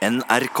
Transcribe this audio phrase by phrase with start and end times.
[0.00, 0.60] NRK.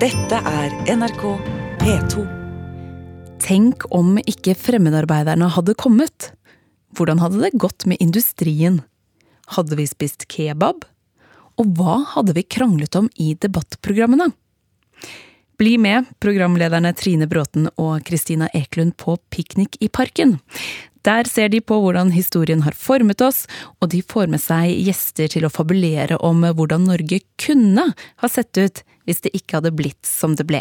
[0.00, 1.26] Dette er NRK
[1.82, 2.24] P2.
[3.44, 6.30] Tenk om ikke fremmedarbeiderne hadde kommet.
[6.96, 8.80] Hvordan hadde det gått med industrien?
[9.58, 10.88] Hadde vi spist kebab?
[11.60, 14.32] Og hva hadde vi kranglet om i debattprogrammene?
[15.56, 20.36] Bli med programlederne Trine Bråten og Kristina Eklund på piknik i parken.
[21.06, 23.46] Der ser de på hvordan historien har formet oss,
[23.80, 28.52] og de får med seg gjester til å fabulere om hvordan Norge kunne ha sett
[28.60, 30.60] ut hvis det ikke hadde blitt som det ble.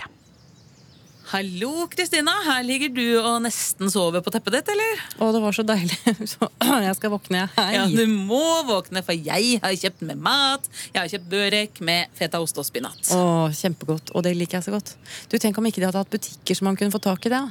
[1.26, 2.32] Hallo, Kristina.
[2.46, 5.00] Her ligger du og nesten sover på teppet ditt, eller?
[5.18, 5.98] Å, det var så deilig.
[6.36, 7.48] Så jeg skal våkne.
[7.56, 7.72] Hei.
[7.80, 10.70] Ja, Du må våkne, for jeg har kjøpt med mat.
[10.94, 13.10] Jeg har kjøpt børek med feta ost og spinat.
[13.18, 14.14] Å, kjempegodt.
[14.14, 14.94] Og det liker jeg så godt.
[15.32, 17.42] Du, Tenk om ikke de hadde hatt butikker som man kunne få tak i det.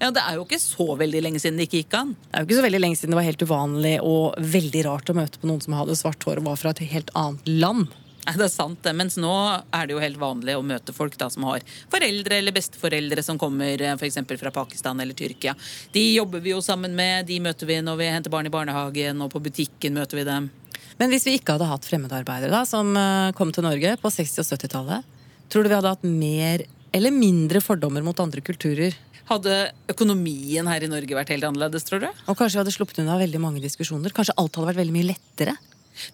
[0.00, 2.14] Ja, Det er jo ikke så veldig lenge siden det ikke gikk an.
[2.26, 5.10] Det er jo ikke så veldig lenge siden det var helt uvanlig og veldig rart
[5.12, 7.92] å møte på noen som hadde svart hår og var fra et helt annet land.
[8.26, 9.32] Nei, det er sant det, Mens nå
[9.72, 13.38] er det jo helt vanlig å møte folk da som har foreldre eller besteforeldre som
[13.40, 14.00] kommer f.eks.
[14.02, 15.54] for eksempel fra Pakistan eller Tyrkia.
[15.94, 19.22] De jobber vi jo sammen med, de møter vi når vi henter barn i barnehagen,
[19.24, 20.50] og på butikken møter vi dem.
[21.00, 24.42] Men hvis vi ikke hadde hatt fremmedarbeidere da, som eh, kom til Norge på 60-
[24.42, 28.96] og 70-tallet, tror du vi hadde hatt mer eller mindre fordommer mot andre kulturer?
[29.30, 29.56] Hadde
[29.88, 32.08] økonomien her i Norge vært helt annerledes, tror du?
[32.26, 34.12] Og kanskje vi hadde sluppet unna veldig mange diskusjoner?
[34.12, 35.56] Kanskje alt hadde vært veldig mye lettere?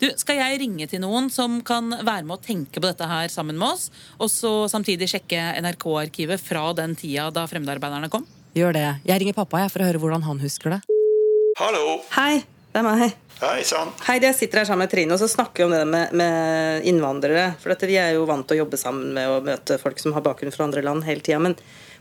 [0.00, 3.28] Du, Skal jeg ringe til noen som kan være med å tenke på dette her
[3.32, 8.27] sammen med oss, og så samtidig sjekke NRK-arkivet fra den tida da fremmedarbeiderne kom?
[8.56, 8.88] Gjør det.
[9.04, 10.82] Jeg ringer pappa jeg, for å høre hvordan han husker det.
[11.60, 12.00] Hallo.
[12.16, 13.16] Hei, det er meg.
[13.36, 13.91] Hei sann.
[14.06, 16.86] Hei, jeg sitter her sammen med Trine og så snakker vi om det med, med
[16.88, 17.50] innvandrere.
[17.60, 20.16] For dette, vi er jo vant til å jobbe sammen med å møte folk som
[20.16, 21.42] har bakgrunn fra andre land hele tida.
[21.44, 21.56] Men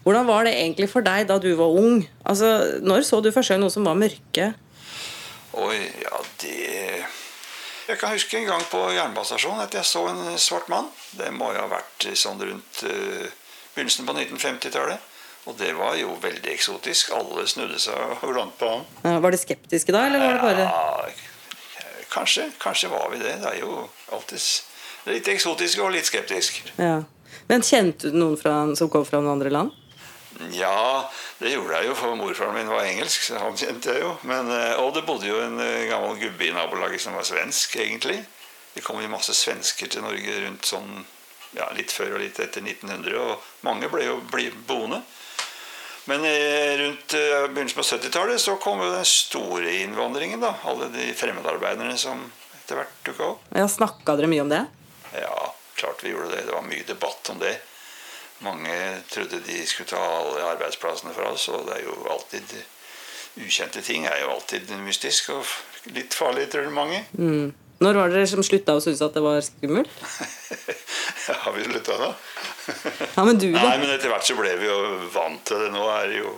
[0.06, 2.06] hvordan var det egentlig for deg da du var ung?
[2.24, 4.54] Altså, Når så du første gang noe som var mørke?
[5.56, 6.56] Oi, ja, det
[7.86, 10.88] Jeg kan huske en gang på jernbanestasjonen at jeg så en svart mann.
[11.14, 13.28] Det må jo ha vært sånn rundt uh,
[13.76, 15.12] begynnelsen på 1950-tallet.
[15.46, 17.12] Og det var jo veldig eksotisk.
[17.14, 18.86] Alle snudde seg og landet på ham.
[19.06, 22.48] Ja, Var de skeptiske da, eller var det bare Ja, kanskje.
[22.62, 23.36] Kanskje var vi det.
[23.44, 23.84] Det er jo
[24.16, 26.64] alltid litt eksotisk og litt skeptisk.
[26.82, 27.04] ja.
[27.46, 29.74] Men kjente du noen fra, som kom fra noen andre land?
[30.52, 31.10] Ja,
[31.40, 34.14] det gjorde jeg jo, for morfaren min var engelsk, så han kjente jeg jo.
[34.28, 37.78] Men, eh, og det bodde jo en eh, gammel gubbe i nabolaget som var svensk,
[37.80, 38.20] egentlig.
[38.76, 41.06] Det kom jo masse svensker til Norge rundt sånn
[41.56, 45.02] ja, litt før og litt etter 1900, og mange ble jo ble boende.
[46.06, 50.52] Men eh, rundt begynnelsen på 70-tallet så kom jo den store innvandringen, da.
[50.68, 52.28] Alle de fremmedarbeiderne som
[52.60, 53.48] etter hvert dukka opp.
[53.56, 54.66] Ja, Snakka dere mye om det?
[55.16, 56.44] Ja, klart vi gjorde det.
[56.50, 57.56] Det var mye debatt om det.
[58.46, 58.78] Mange
[59.10, 62.56] trodde de skulle ta alle arbeidsplassene fra oss, og det er jo alltid
[63.36, 65.50] Ukjente ting er jo alltid mystisk og
[65.92, 67.02] litt farlig, tror mange.
[67.84, 69.92] Når var det dere som slutta å synes at det var skummelt?
[71.26, 72.08] Ja, har vi slutta da?
[73.16, 73.64] Ja, men du, da?
[73.66, 74.76] Nei, men etter hvert så ble vi jo
[75.10, 75.72] vant til det.
[75.74, 76.34] Nå er det jo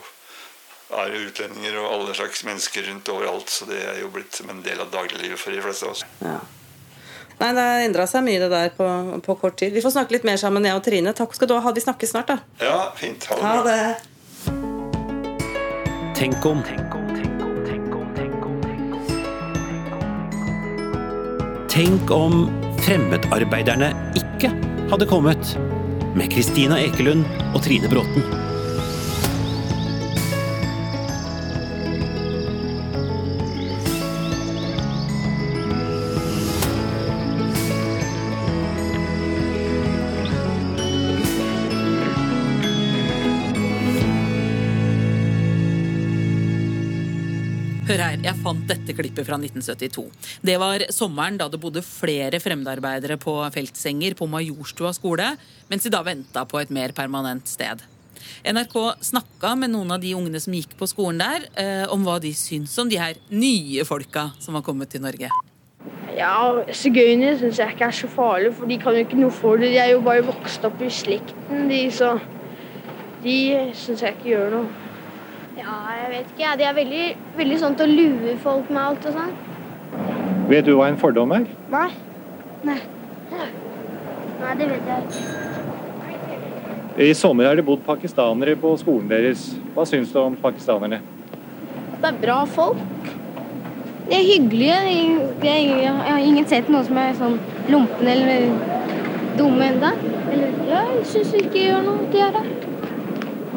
[0.96, 4.48] er det utlendinger og alle slags mennesker rundt overalt, så det er jo blitt som
[4.54, 6.06] en del av dagliglivet for de fleste av oss.
[6.24, 6.38] Ja.
[7.38, 8.88] Nei, Det har endra seg mye det der på,
[9.26, 9.74] på kort tid.
[9.76, 11.14] Vi får snakke litt mer sammen, jeg og Trine.
[11.14, 11.74] Takk skal du ha.
[11.74, 12.40] Vi snakkes snart, da.
[12.64, 13.30] Ja, fint.
[13.30, 13.82] Ha det Ha det.
[16.18, 16.64] Tenk om.
[21.78, 22.48] Tenk om
[22.82, 24.50] fremmedarbeiderne ikke
[24.90, 25.54] hadde kommet.
[26.18, 28.47] Med Kristina Ekelund og Trine Bråten.
[48.98, 50.06] Klippet fra 1972.
[50.42, 55.34] Det var sommeren da det bodde flere fremmedarbeidere på feltsenger på Majorstua skole,
[55.72, 57.84] mens de da venta på et mer permanent sted.
[58.48, 62.18] NRK snakka med noen av de ungene som gikk på skolen der, eh, om hva
[62.22, 65.30] de syns om de her nye folka som har kommet til Norge.
[66.18, 69.58] Ja, Sigøynere syns jeg ikke er så farlig, for de kan jo ikke noe for
[69.62, 69.70] det.
[69.76, 72.16] De er jo bare vokst opp i slekten, de, så
[73.24, 73.38] de
[73.78, 74.87] syns jeg ikke gjør noe.
[75.58, 76.52] Ja, jeg vet ikke.
[76.60, 77.06] De er veldig,
[77.38, 79.34] veldig sånn til å lue folk med alt og sånn.
[80.52, 81.48] Vet du hva en fordom er?
[81.74, 81.90] Nei.
[82.68, 82.78] Nei.
[84.38, 85.24] Nei, det vet jeg ikke.
[86.98, 89.48] I sommer har det bodd pakistanere på skolen deres.
[89.74, 91.02] Hva syns du om pakistanerne?
[91.98, 93.12] Det er bra folk.
[94.08, 94.78] De er hyggelige.
[94.78, 97.38] Er, jeg har ingen sett noen som er sånn
[97.74, 98.48] lumpne eller
[99.38, 99.92] dumme ennå.
[100.32, 102.08] Eller Ja, jeg syns de ikke gjør noe.
[102.14, 102.46] De er det.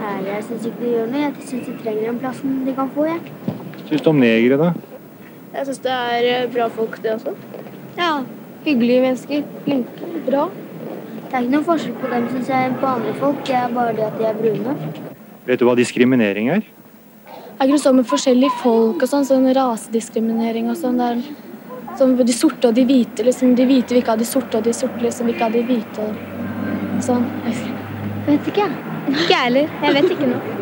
[0.00, 1.22] Nei, jeg syns ikke de gjør noe.
[1.26, 3.20] Jeg syns de trenger den plassen de kan få, jeg.
[3.90, 4.70] Syns du om negere, da?
[5.52, 7.34] Jeg syns det er eh, bra folk, det også.
[7.98, 8.10] Ja.
[8.64, 9.44] Hyggelige mennesker.
[9.66, 10.08] Flinke.
[10.26, 10.46] Bra.
[11.30, 13.44] Det er ikke noen forskjell på dem, syns jeg, på andre folk.
[13.46, 14.76] Det er bare det at de er brune.
[15.46, 16.64] Vet du hva diskriminering er?
[17.30, 21.00] Er ikke det sånn med forskjellige folk og sånn, sånn rasediskriminering og sånn?
[21.00, 23.52] Der, er sånn de sorte og de hvite, liksom.
[23.58, 25.66] De hvite vil ikke ha de sorte, og de sorte liksom vil ikke ha de
[25.68, 26.08] hvite.
[27.04, 27.28] Sånn.
[27.44, 27.76] Jeg
[28.26, 28.89] Vet ikke, jeg.
[29.10, 29.72] Ikke jeg heller.
[29.82, 30.58] Jeg vet ikke noe.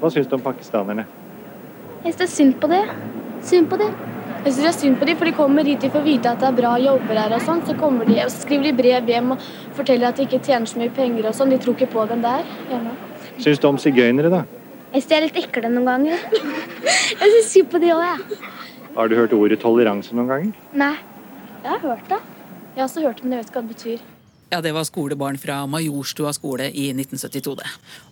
[0.00, 1.04] Hva syns du om pakistanerne?
[2.04, 2.80] Jeg syns det er synd på det.
[3.50, 3.90] Synd på det.
[4.40, 6.40] Jeg synes det er synd på dem, for de kommer hit, for å vite at
[6.40, 9.10] det er bra jobber her og sånn, så kommer de, og så skriver de brev
[9.12, 9.42] hjem og
[9.76, 11.52] forteller at de ikke tjener så mye penger og sånn.
[11.52, 12.46] De tror ikke på dem der.
[12.70, 12.94] hjemme.
[13.36, 14.40] Syns du om sigøynere, da?
[14.94, 16.24] Jeg syns de er litt ekle noen ganger.
[17.20, 18.40] jeg syns synd på de òg, jeg.
[18.96, 20.64] Har du hørt ordet toleranse noen ganger?
[20.72, 20.94] Nei.
[21.60, 22.22] Jeg har hørt det.
[22.72, 24.08] Jeg har også hørt det, men jeg vet ikke hva det betyr.
[24.50, 27.68] Ja, Det var skolebarn fra Majorstua skole i 1972, det.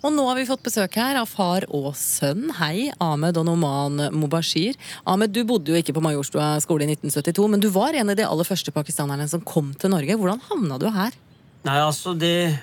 [0.07, 2.53] Og nå har vi fått besøk her av far og sønn.
[2.61, 4.79] Hei, Ahmed og Noman Mubashir.
[5.03, 8.21] Ahmed, du bodde jo ikke på Majorstua skole i 1972, men du var en av
[8.21, 10.15] de aller første pakistanerne som kom til Norge.
[10.15, 11.19] Hvordan havna du her?
[11.67, 12.55] Nei, altså det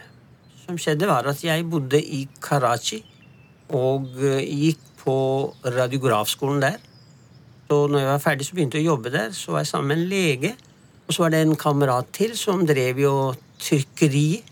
[0.64, 3.04] som skjedde var at jeg bodde i Karachi
[3.76, 5.18] og eh, gikk på
[5.68, 6.80] radiografskolen der.
[7.68, 9.36] Så når jeg var ferdig, så begynte jeg å jobbe der.
[9.36, 10.56] Så var jeg sammen med en lege.
[11.06, 13.16] Og så var det en kamerat til som drev jo
[13.62, 14.44] trykkeri.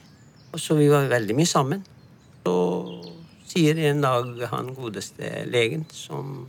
[0.54, 1.84] Og så vi var veldig mye sammen.
[2.44, 2.56] Så
[3.50, 6.48] sier en dag han godeste legen, som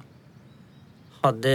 [1.25, 1.55] hadde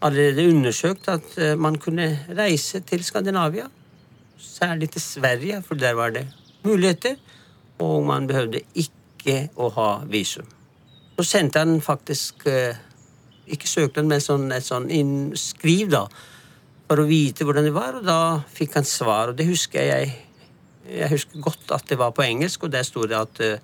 [0.00, 3.66] allerede undersøkt at eh, man kunne reise til Skandinavia,
[4.38, 6.26] særlig til Sverige, for der var det
[6.64, 7.16] muligheter,
[7.78, 10.48] og man behøvde ikke å ha visum.
[11.16, 12.76] Så sendte han faktisk eh,
[13.46, 16.06] ikke søknad, men sånn, et sånn innskriv, da,
[16.90, 20.10] for å vite hvordan det var, og da fikk han svar, og det husker jeg.
[20.90, 23.60] Jeg husker godt at det var på engelsk, og der sto det at eh,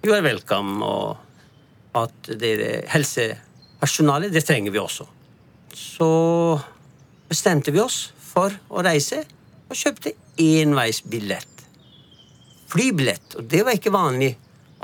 [0.00, 5.04] you are welcome, og at dere helsepersonale, det trenger vi også.
[5.76, 6.08] Så
[7.28, 9.20] bestemte vi oss for å reise,
[9.68, 11.66] og kjøpte enveisbillett.
[12.72, 13.36] Flybillett.
[13.36, 14.32] Og det var ikke vanlig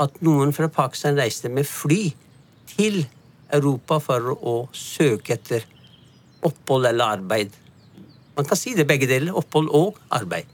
[0.02, 2.02] at noen fra Pakistan reiste med fly
[2.76, 3.00] til
[3.48, 5.64] Europa for å søke etter
[6.44, 7.62] opphold eller arbeid.
[8.37, 9.34] Man kan si det begge deler.
[9.37, 10.49] Opphold og arbeid.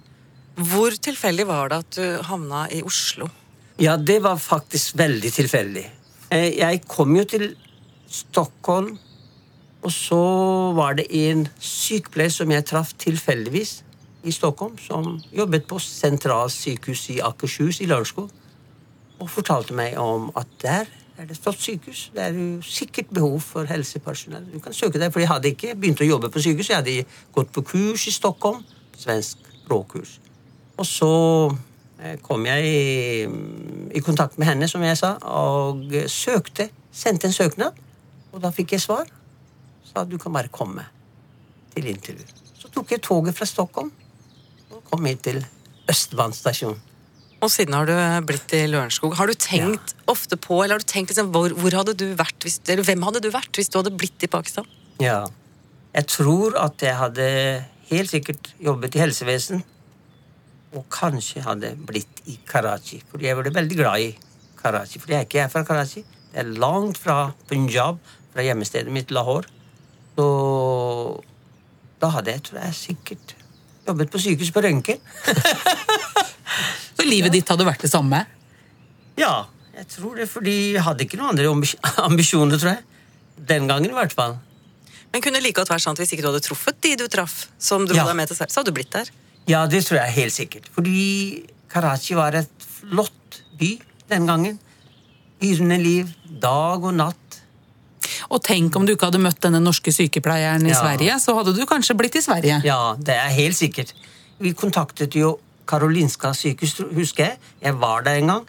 [0.58, 3.28] Hvor tilfeldig var det at du havna i Oslo?
[3.78, 5.84] Ja, det var faktisk veldig tilfeldig.
[6.34, 7.52] Eh, Jeg kom jo til
[8.10, 8.98] Stockholm,
[9.82, 10.18] og så
[10.74, 13.82] var det en sykepleier som jeg traff tilfeldigvis
[14.24, 18.30] i Stockholm, som jobbet på sentralsykehus i Akershus i Lørenskog,
[19.20, 22.10] og fortalte meg om at der er det et flott sykehus.
[22.14, 24.44] Det er jo sikkert behov for helsepersonell.
[24.52, 26.70] Du kan søke deg, for jeg hadde ikke begynt å jobbe på sykehus.
[26.70, 27.04] Jeg hadde
[27.34, 28.62] gått på kurs i Stockholm,
[28.96, 30.18] svensk språkkurs.
[30.78, 31.10] Og så
[31.98, 33.26] eh, kom jeg i,
[33.98, 36.70] i kontakt med henne, som jeg sa, og søkte.
[36.94, 37.76] Sendte en søknad,
[38.32, 39.10] og da fikk jeg svar.
[39.90, 40.86] Sa du kan bare komme
[41.74, 42.26] til intervju.
[42.58, 43.90] Så tok jeg toget fra Stockholm
[44.70, 45.42] og kom hit til
[45.88, 46.78] Østbanen stasjon.
[47.38, 47.94] Og siden har du
[48.26, 49.14] blitt i Lørenskog.
[49.14, 52.42] Har du tenkt ofte på, eller har du tenkt liksom, hvor, hvor hadde du vært
[52.42, 54.66] hvis, hvem hadde du vært hvis du hadde blitt i Pakistan?
[55.02, 55.22] Ja.
[55.94, 57.28] Jeg tror at jeg hadde
[57.92, 59.62] helt sikkert jobbet i helsevesen.
[60.74, 62.98] Og kanskje hadde blitt i Karachi.
[63.08, 64.10] For jeg ble veldig glad i
[64.58, 64.98] Karachi.
[64.98, 66.02] For jeg er ikke jeg fra Karachi.
[66.32, 68.02] Det er langt fra Punjab,
[68.34, 69.46] fra hjemmestedet mitt Lahore.
[70.18, 70.26] Så
[72.02, 73.36] da hadde jeg, tror jeg, sikkert
[73.86, 75.00] jobbet på sykehus på røntgen.
[76.98, 78.24] Så livet ditt hadde vært det samme?
[79.18, 81.46] Ja, jeg tror det, for de hadde ikke noen andre
[82.08, 82.84] ambisjoner, tror jeg.
[83.48, 84.36] Den gangen i hvert fall.
[85.12, 87.46] Men kunne like godt vært sånn at hvis ikke du hadde truffet de du traff,
[87.62, 88.04] som dro Ja.
[88.10, 89.08] deg med til Sverige, så hadde du blitt der?
[89.48, 90.66] Ja, det tror jeg helt sikkert.
[90.74, 93.70] Fordi Karachi var et flott by
[94.10, 94.58] den gangen.
[95.40, 96.10] Yrende liv,
[96.42, 97.38] dag og natt.
[98.28, 100.82] Og tenk om du ikke hadde møtt denne norske sykepleieren i Ja.
[100.82, 102.60] Sverige, så hadde du kanskje blitt i Sverige.
[102.66, 103.94] Ja, det er helt sikkert.
[104.42, 105.38] Vi kontaktet jo
[105.68, 107.38] Karolinska sykehus, husker jeg.
[107.62, 108.48] Jeg var der en gang.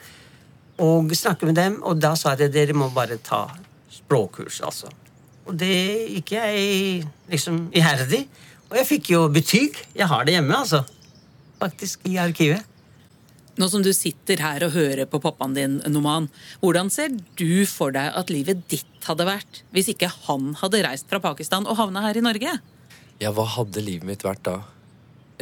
[0.80, 3.46] Og snakket med dem, og da sa de dere må bare ta
[3.92, 4.92] språkkurs, altså.
[5.50, 5.76] Og det
[6.16, 8.24] gikk jeg liksom iherdig.
[8.70, 9.78] Og jeg fikk jo betyg.
[9.98, 10.84] Jeg har det hjemme, altså.
[11.60, 12.64] Faktisk i arkivet.
[13.60, 16.30] Nå som du sitter her og hører på pappaen din, Noman,
[16.62, 21.10] hvordan ser du for deg at livet ditt hadde vært hvis ikke han hadde reist
[21.12, 22.54] fra Pakistan og havna her i Norge?
[23.20, 24.62] Ja, hva hadde livet mitt vært da?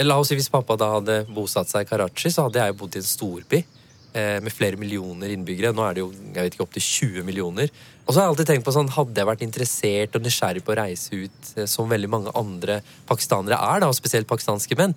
[0.05, 2.79] La oss si Hvis pappa da hadde bosatt seg i Karachi, så hadde jeg jo
[2.83, 3.59] bodd i en storby
[4.13, 5.73] eh, med flere millioner innbyggere.
[5.73, 7.71] Nå er det jo jeg vet ikke, opptil 20 millioner.
[8.05, 10.75] Og så har jeg alltid tenkt på sånn, Hadde jeg vært interessert og nysgjerrig på
[10.75, 14.93] å reise ut, eh, som veldig mange andre pakistanere er, da, og spesielt pakistanske menn,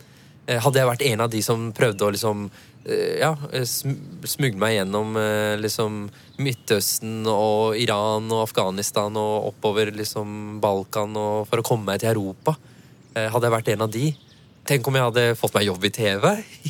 [0.51, 2.47] Eh, Hadde jeg vært en av de som prøvde å liksom
[2.85, 6.03] eh, ja, eh, smugle meg gjennom eh, liksom
[6.41, 12.15] Midtøsten og Iran og Afghanistan og oppover liksom Balkan og for å komme meg til
[12.15, 12.57] Europa.
[13.11, 14.05] Hadde jeg vært en av de
[14.71, 16.25] Tenk om jeg hadde fått meg jobb i TV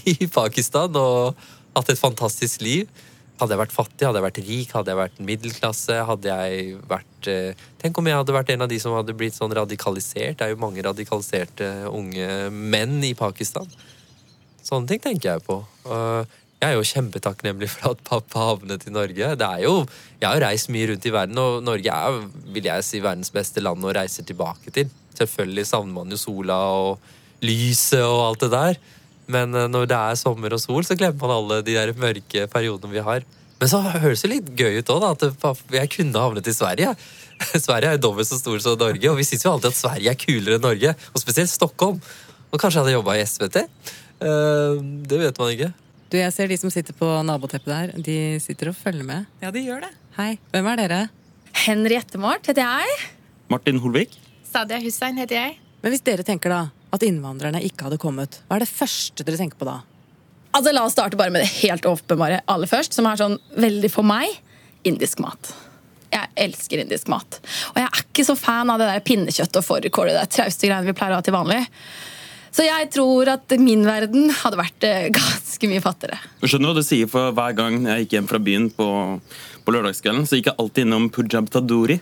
[0.09, 1.37] i Pakistan og
[1.77, 2.89] hatt et fantastisk liv.
[3.37, 7.29] Hadde jeg vært fattig, hadde jeg vært rik, hadde jeg vært middelklasse, hadde jeg vært
[7.29, 10.39] eh, Tenk om jeg hadde vært en av de som hadde blitt sånn radikalisert.
[10.41, 13.69] Det er jo mange radikaliserte unge menn i Pakistan.
[14.65, 15.61] Sånne ting tenker jeg på.
[15.85, 19.33] Jeg er jo kjempetakknemlig for at pappa havnet i Norge.
[19.37, 19.77] Det er jo,
[20.17, 22.21] jeg har jo reist mye rundt i verden, og Norge er
[22.57, 24.89] vil jeg si, verdens beste land å reise tilbake til.
[25.21, 28.81] Selvfølgelig savner man jo sola og lyset og alt det der.
[29.31, 32.47] Men eh, når det er sommer og sol, så glemmer man alle de der mørke
[32.53, 33.27] periodene vi har.
[33.61, 36.95] Men så høres det litt gøy ut òg, at jeg kunne havnet i Sverige.
[37.67, 40.15] Sverige er jo dobbelt så stor som Norge, og vi syns jo alltid at Sverige
[40.15, 40.95] er kulere enn Norge.
[41.13, 42.01] Og spesielt Stockholm.
[42.51, 43.61] Og kanskje jeg hadde jobba i SVT.
[44.25, 44.81] Eh,
[45.13, 45.71] Det vet man ikke.
[46.11, 49.29] Du, jeg ser de som sitter på naboteppet der, de sitter og følger med.
[49.45, 49.93] Ja, de gjør det.
[50.17, 51.03] Hei, hvem er dere?
[51.67, 52.97] Henriette Mart heter jeg.
[53.53, 54.17] Martin Holvik.
[54.51, 55.59] Sadia Hussein heter jeg.
[55.85, 59.39] Men hvis dere tenker da at innvandrerne ikke hadde kommet, hva er det første dere
[59.41, 59.81] tenker på da?
[60.51, 63.91] Altså, La oss starte bare med det helt åpenbare aller først, som er sånn veldig
[63.93, 64.33] for meg
[64.89, 65.53] indisk mat.
[66.11, 67.39] Jeg elsker indisk mat.
[67.71, 70.67] Og jeg er ikke så fan av det der pinnekjøttet og fårikål, det der trauste
[70.67, 71.61] greiene vi pleier å ha til vanlig.
[72.51, 76.19] Så jeg tror at min verden hadde vært eh, ganske mye fattigere.
[76.43, 78.89] Jeg skjønner hva du sier, for hver gang jeg gikk hjem fra byen på,
[79.63, 82.01] på lørdagskvelden, så gikk jeg alltid innom Pujab Tadori.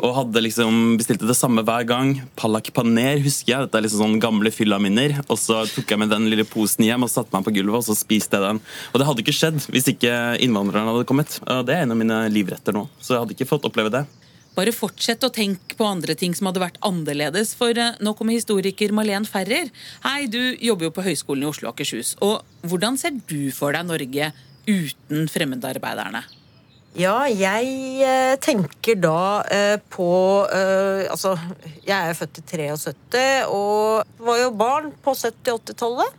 [0.00, 2.14] Og hadde liksom bestilte det samme hver gang.
[2.38, 3.66] Palak paner husker jeg.
[3.66, 5.18] Dette er liksom sånn gamle fyllaminner.
[5.28, 7.86] Og så tok jeg med den lille posen hjem og satte meg på gulvet og
[7.90, 8.62] så spiste jeg den.
[8.92, 11.38] Og det hadde ikke skjedd hvis ikke innvandrerne hadde kommet.
[11.44, 12.86] Og det er en av mine livretter nå.
[12.98, 14.06] Så jeg hadde ikke fått oppleve det.
[14.52, 18.36] Bare fortsett å tenke på andre ting som hadde vært annerledes, for eh, nå kommer
[18.36, 19.70] historiker Malene Ferrer.
[20.04, 22.12] Hei, du jobber jo på Høgskolen i Oslo og Akershus.
[22.20, 24.28] Og hvordan ser du for deg Norge
[24.68, 26.26] uten fremmedarbeiderne?
[26.92, 27.68] Ja, jeg
[28.04, 30.08] eh, tenker da eh, på
[30.52, 31.32] eh, Altså,
[31.86, 36.18] jeg er født i 73 og var jo barn på 70-80-tallet.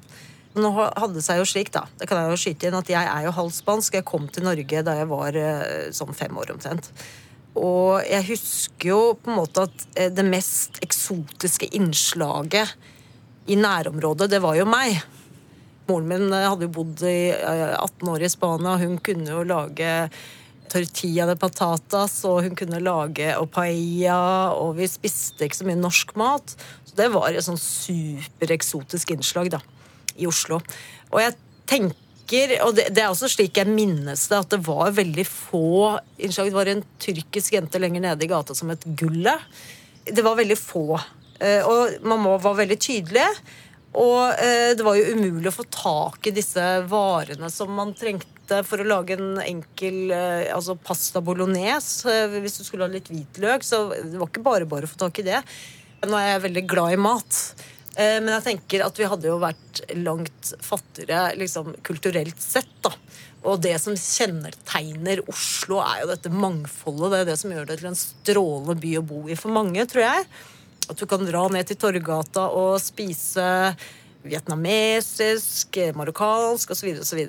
[0.57, 3.05] Nå hadde det seg jo slik, da, det kan jeg jo skyte inn, at jeg
[3.09, 3.99] er jo halvt spansk.
[3.99, 5.37] Jeg kom til Norge da jeg var
[5.97, 6.91] sånn fem år omtrent.
[7.57, 12.73] Og jeg husker jo på en måte at det mest eksotiske innslaget
[13.49, 15.01] i nærområdet, det var jo meg.
[15.89, 19.43] Moren min hadde jo bodd i eh, 18 år i Spania, og hun kunne jo
[19.47, 19.89] lage
[20.71, 25.79] tortilla de patatas, og hun kunne lage og paella, og vi spiste ikke så mye
[25.79, 26.55] norsk mat.
[26.87, 29.61] Så det var et sånn supereksotisk innslag da,
[30.17, 30.61] i Oslo.
[31.11, 31.35] Og jeg
[31.69, 35.65] tenker, og det, det er også slik jeg minnes det, at det var veldig få
[36.17, 36.49] innslag.
[36.49, 39.35] Det var en tyrkisk jente lenger nede i gata som het Gulle.
[40.05, 40.87] Det var veldig få.
[41.39, 43.29] Eh, Og man må, var veldig tydelige.
[43.99, 48.63] Og eh, det var jo umulig å få tak i disse varene som man trengte
[48.65, 52.09] for å lage en enkel eh, altså pasta bolognese.
[52.09, 53.65] Eh, hvis du skulle ha litt hvitløk.
[53.65, 55.43] Så det var ikke bare bare å få tak i det.
[56.07, 57.41] Nå er jeg veldig glad i mat.
[57.93, 62.73] Eh, men jeg tenker at vi hadde jo vært langt fattigere liksom, kulturelt sett.
[62.81, 62.95] da.
[63.43, 67.11] Og det som kjennetegner Oslo, er jo dette mangfoldet.
[67.11, 69.85] Det er det som gjør det til en strålende by å bo i for mange,
[69.91, 70.27] tror jeg.
[70.91, 73.45] At du kan dra ned til Torgata og spise
[74.23, 76.91] vietnamesisk, marokkansk osv.
[77.03, 77.23] osv.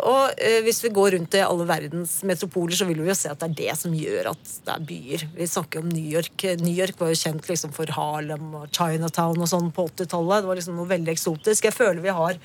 [0.00, 3.30] Og eh, hvis vi går rundt i alle verdens metropoler, så vil vi jo se
[3.32, 5.26] at det er det som gjør at det er byer.
[5.36, 6.46] Vi snakker om New York.
[6.62, 10.42] New York var jo kjent liksom for Harlem og Chinatown og sånn på 80-tallet.
[10.42, 11.68] Det var liksom noe veldig eksotisk.
[11.68, 12.40] Jeg føler vi har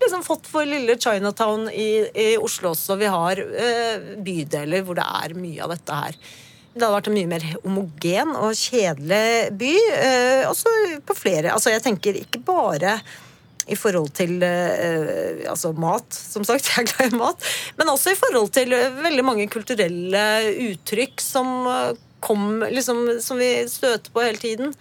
[0.00, 2.98] liksom fått for lille Chinatown i, i Oslo også.
[3.00, 6.20] Vi har eh, bydeler hvor det er mye av dette her.
[6.70, 9.72] Det hadde vært en mye mer homogen og kjedelig by.
[9.96, 10.70] Eh, også
[11.06, 13.00] på flere Altså, jeg tenker ikke bare
[13.70, 16.70] i forhold til eh, altså mat, som sagt.
[16.70, 17.50] Jeg er glad i mat.
[17.78, 20.24] Men også i forhold til eh, veldig mange kulturelle
[20.70, 24.74] uttrykk som eh, kom liksom, Som vi støter på hele tiden.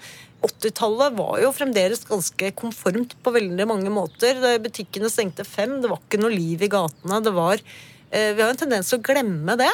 [0.46, 4.40] 80-tallet var jo fremdeles ganske konformt på veldig mange måter.
[4.64, 7.20] Butikkene stengte fem, det var ikke noe liv i gatene.
[7.26, 7.60] det var
[8.10, 9.70] vi har en tendens til å glemme det.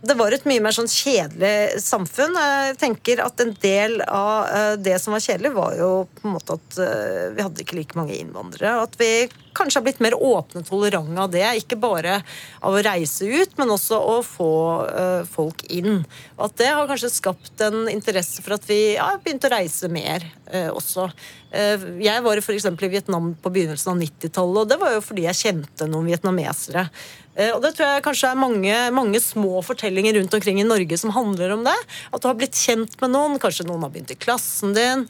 [0.00, 2.36] Det var et mye mer sånn kjedelig samfunn.
[2.38, 6.34] Jeg tenker at En del av eh, det som var kjedelig, var jo på en
[6.36, 8.82] måte at eh, vi hadde ikke like mange innvandrere.
[8.84, 11.44] At vi kanskje har blitt mer åpne og tolerante av det.
[11.60, 12.20] Ikke bare
[12.60, 14.52] av å reise ut, men også å få
[14.88, 16.04] eh, folk inn.
[16.40, 20.24] At det har kanskje skapt en interesse for at vi har begynt å reise mer
[20.52, 21.10] eh, også.
[21.50, 22.66] Eh, jeg var f.eks.
[22.70, 26.86] i Vietnam på begynnelsen av 90-tallet, og det var jo fordi jeg kjente noen vietnamesere.
[27.34, 30.98] Eh, Og det tror jeg kanskje er mange, mange små fortellinger rundt omkring i Norge
[31.00, 31.76] som handler om det.
[32.14, 35.08] At du har blitt kjent med noen, kanskje noen har begynt i klassen din.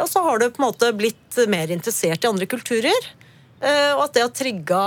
[0.00, 3.10] Og så har du på en måte blitt mer interessert i andre kulturer.
[3.60, 4.84] Eh, og at det har trigga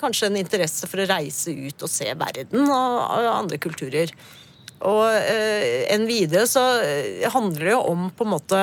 [0.00, 4.14] kanskje en interesse for å reise ut og se verden og, andre kulturer.
[4.86, 5.10] Og
[5.90, 6.62] enn videre så
[7.34, 8.60] handler det jo om på en måte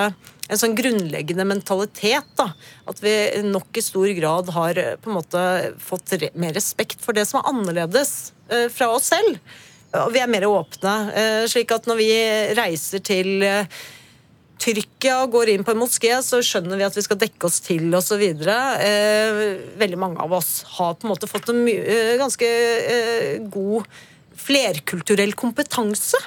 [0.50, 2.28] en sånn grunnleggende mentalitet.
[2.38, 2.52] da,
[2.90, 3.14] At vi
[3.46, 5.42] nok i stor grad har eh, på en måte
[5.82, 9.40] fått mer respekt for det som er annerledes eh, fra oss selv.
[9.96, 10.96] Og vi er mer åpne.
[11.16, 12.10] Eh, slik at når vi
[12.58, 13.46] reiser til
[14.62, 17.62] Tyrkia og går inn på en moské, så skjønner vi at vi skal dekke oss
[17.66, 18.22] til osv.
[18.22, 19.42] Eh,
[19.82, 21.66] veldig mange av oss har på en måte fått en
[22.22, 22.52] ganske
[23.52, 23.90] god
[24.46, 26.20] flerkulturell kompetanse.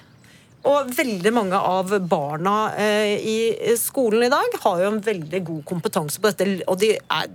[0.69, 5.63] Og veldig mange av barna eh, i skolen i dag har jo en veldig god
[5.69, 7.31] kompetanse på dette, og de er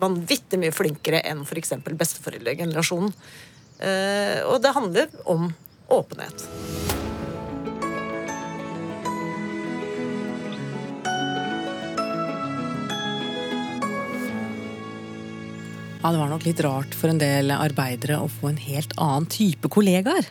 [0.00, 1.74] vanvittig mye flinkere enn f.eks.
[1.84, 3.12] besteforeldregenerasjonen.
[3.78, 5.50] Eh, og det handler om
[5.92, 6.46] åpenhet.
[15.98, 19.26] Ja, Det var nok litt rart for en del arbeidere å få en helt annen
[19.28, 20.30] type kollegaer.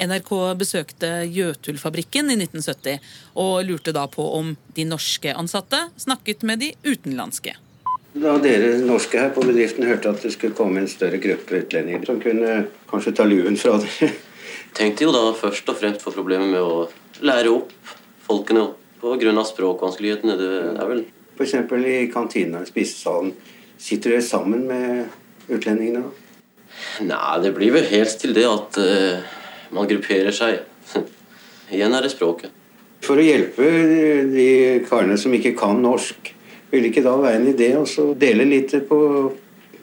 [0.00, 3.10] NRK besøkte Jøtulfabrikken i 1970
[3.40, 7.56] og lurte da på om de norske ansatte snakket med de utenlandske.
[8.10, 12.08] Da dere norske her på bedriften hørte at det skulle komme en større gruppe utlendinger
[12.08, 14.10] som kunne kanskje ta luven fra dere
[14.76, 16.84] Tenkte jo da først og fremst på problemet med å
[17.26, 17.72] lære opp
[18.26, 18.68] folkene
[19.00, 19.44] pga.
[19.44, 20.36] språkvanskelighetene.
[20.38, 21.54] Det er vel F.eks.
[21.86, 23.32] i kantina i spisesalen.
[23.80, 25.08] Sitter dere sammen med
[25.50, 26.04] utlendingene?
[26.04, 26.30] da?
[27.04, 29.26] Nei, det blir vel helst til det at eh,
[29.74, 30.64] man grupperer seg.
[31.74, 32.50] Igjen er det språket.
[33.04, 33.68] For å hjelpe
[34.32, 34.48] de
[34.88, 36.34] karene som ikke kan norsk,
[36.70, 38.98] vil ikke da være en idé å dele litt på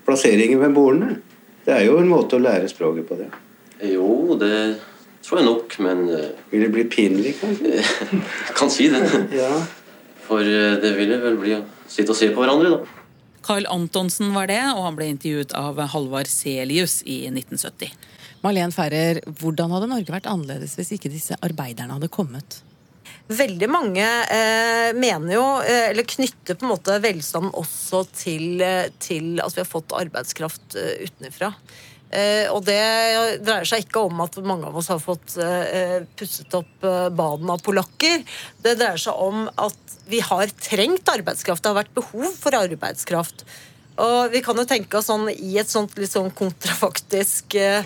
[0.07, 1.17] plasseringen ved bordene?
[1.65, 3.27] Det er jo en måte å lære språket på det.
[3.89, 4.77] Jo, det
[5.25, 7.81] tror jeg nok, men eh, Vil det bli pinlig, kanskje?
[8.57, 9.03] kan si det.
[9.41, 9.51] Ja.
[10.27, 13.03] For eh, det ville vel bli å sitte og se på hverandre, da.
[13.47, 17.93] Carl Antonsen var det, og han ble intervjuet av Halvard Selius i 1970.
[18.47, 22.61] Malene Ferrer, hvordan hadde Norge vært annerledes hvis ikke disse arbeiderne hadde kommet?
[23.27, 28.87] Veldig mange eh, mener jo, eh, eller knytter på en måte velstanden også til, eh,
[29.03, 31.51] til at vi har fått arbeidskraft eh, utenfra.
[32.07, 32.79] Eh, og det
[33.43, 37.51] dreier seg ikke om at mange av oss har fått eh, pusset opp eh, baden
[37.51, 38.23] av polakker.
[38.63, 41.65] Det dreier seg om at vi har trengt arbeidskraft.
[41.65, 43.43] Det har vært behov for arbeidskraft.
[44.07, 47.83] Og vi kan jo tenke oss sånn i et sånt litt sånn kontrafaktisk eh,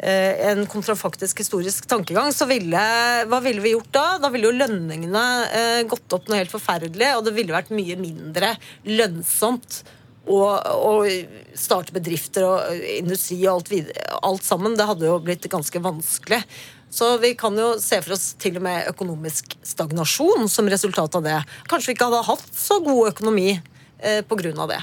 [0.00, 2.82] en kontrafaktisk historisk tankegang, så ville
[3.28, 4.04] Hva ville vi gjort da?
[4.22, 7.98] Da ville jo lønningene eh, gått opp noe helt forferdelig, og det ville vært mye
[8.00, 8.54] mindre
[8.88, 9.82] lønnsomt
[10.30, 11.04] å,
[11.58, 14.76] starte bedrifter og industri og alt, videre, alt sammen.
[14.78, 16.42] Det hadde jo blitt ganske vanskelig.
[16.90, 21.26] Så vi kan jo se for oss til og med økonomisk stagnasjon som resultat av
[21.26, 21.36] det.
[21.70, 24.80] Kanskje vi ikke hadde hatt så god økonomi eh, av det.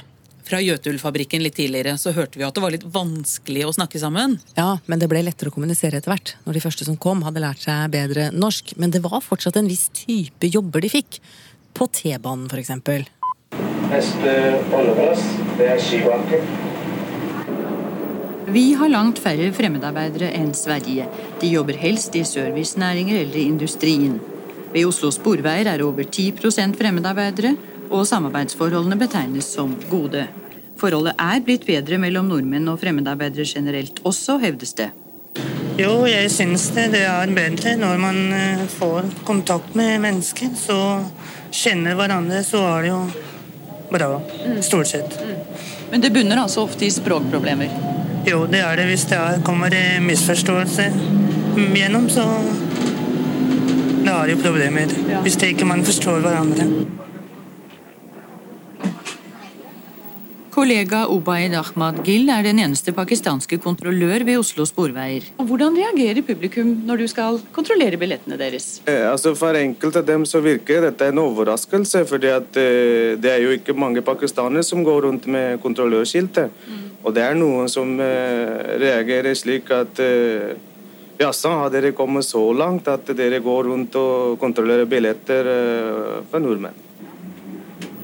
[0.47, 4.37] Fra Jøtulfabrikken litt tidligere så hørte vi at det var litt vanskelig å snakke sammen.
[4.55, 7.43] Ja, men det ble lettere å kommunisere etter hvert, når de første som kom, hadde
[7.43, 8.71] lært seg bedre norsk.
[8.79, 11.19] Men det var fortsatt en viss type jobber de fikk.
[11.75, 13.03] På T-banen, for eksempel.
[13.91, 14.37] Neste
[14.71, 15.27] holdeplass,
[15.59, 16.47] det er Skibanken.
[18.55, 21.09] Vi har langt færre fremmedarbeidere enn Sverige.
[21.41, 24.21] De jobber helst i servicenæringer eller i industrien.
[24.71, 27.57] Ved Oslo Sporveier er over 10% fremmedarbeidere,
[27.89, 30.27] og samarbeidsforholdene betegnes som gode.
[30.77, 34.91] Forholdet er blitt bedre mellom nordmenn og fremmedarbeidere generelt også, hevdes det.
[35.77, 36.87] Jo, jeg syns det.
[36.95, 40.53] Det er bedre når man eh, får kontakt med mennesker.
[40.57, 40.77] Så
[41.53, 43.01] kjenner hverandre, så er det jo
[43.91, 44.09] bra.
[44.65, 45.19] Stort sett.
[45.91, 47.69] Men det bunner altså ofte i språkproblemer.
[48.27, 48.87] Jo, det er det.
[48.89, 49.73] Hvis det er, kommer
[50.03, 50.89] misforståelse
[51.77, 52.25] gjennom, så
[54.03, 54.91] da er det jo problemer.
[55.23, 56.67] Hvis det ikke man forstår hverandre.
[60.57, 65.27] Kollega Obaid Ahmad Gil er den eneste pakistanske kontrollør ved Oslo Sporveier.
[65.37, 68.79] Hvordan reagerer publikum når du skal kontrollere billettene deres?
[68.89, 73.43] Eh, Altså For enkelte av dem så virker dette en overraskelse, fordi eh, det er
[73.43, 76.49] jo ikke mange pakistanere som går rundt med kontrollørskiltet.
[77.03, 80.57] Og det er noen som eh, reagerer slik at eh,
[81.21, 86.41] Jaså, har dere kommet så langt at dere går rundt og kontrollerer billetter eh, for
[86.41, 86.86] nordmenn?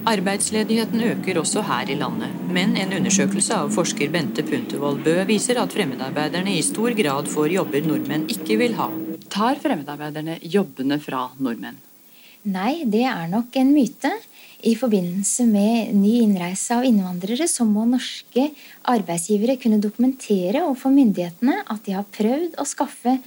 [0.04, 5.62] Arbeidsledigheten øker også her i landet, men en undersøkelse av forsker Bente Puntervold Bø viser
[5.62, 8.90] at fremmedarbeiderne i stor grad får jobber nordmenn ikke vil ha.
[9.32, 11.80] Tar fremmedarbeiderne jobbene fra nordmenn?
[12.52, 14.12] Nei, det er nok en myte.
[14.68, 18.50] I forbindelse med ny innreise av innvandrere så må norske
[18.92, 23.22] arbeidsgivere kunne dokumentere overfor myndighetene at de har prøvd å skaffe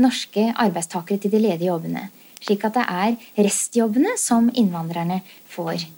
[0.00, 2.08] norske arbeidstakere til de ledige jobbene.
[2.40, 5.20] Slik at det er restjobbene som innvandrerne
[5.52, 5.92] får.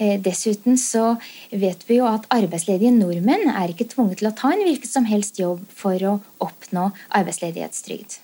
[0.00, 1.18] Eh, Dessuten så
[1.52, 5.06] vet vi jo at arbeidsledige nordmenn er ikke tvunget til å ta en hvilken som
[5.08, 6.88] helst jobb for å oppnå
[7.20, 8.16] arbeidsledighetstrygd.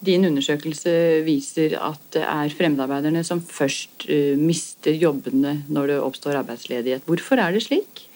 [0.00, 0.92] Din undersøkelse
[1.26, 7.04] viser at det er fremmedarbeiderne som først eh, mister jobbene når det oppstår arbeidsledighet.
[7.08, 8.06] Hvorfor er det slik?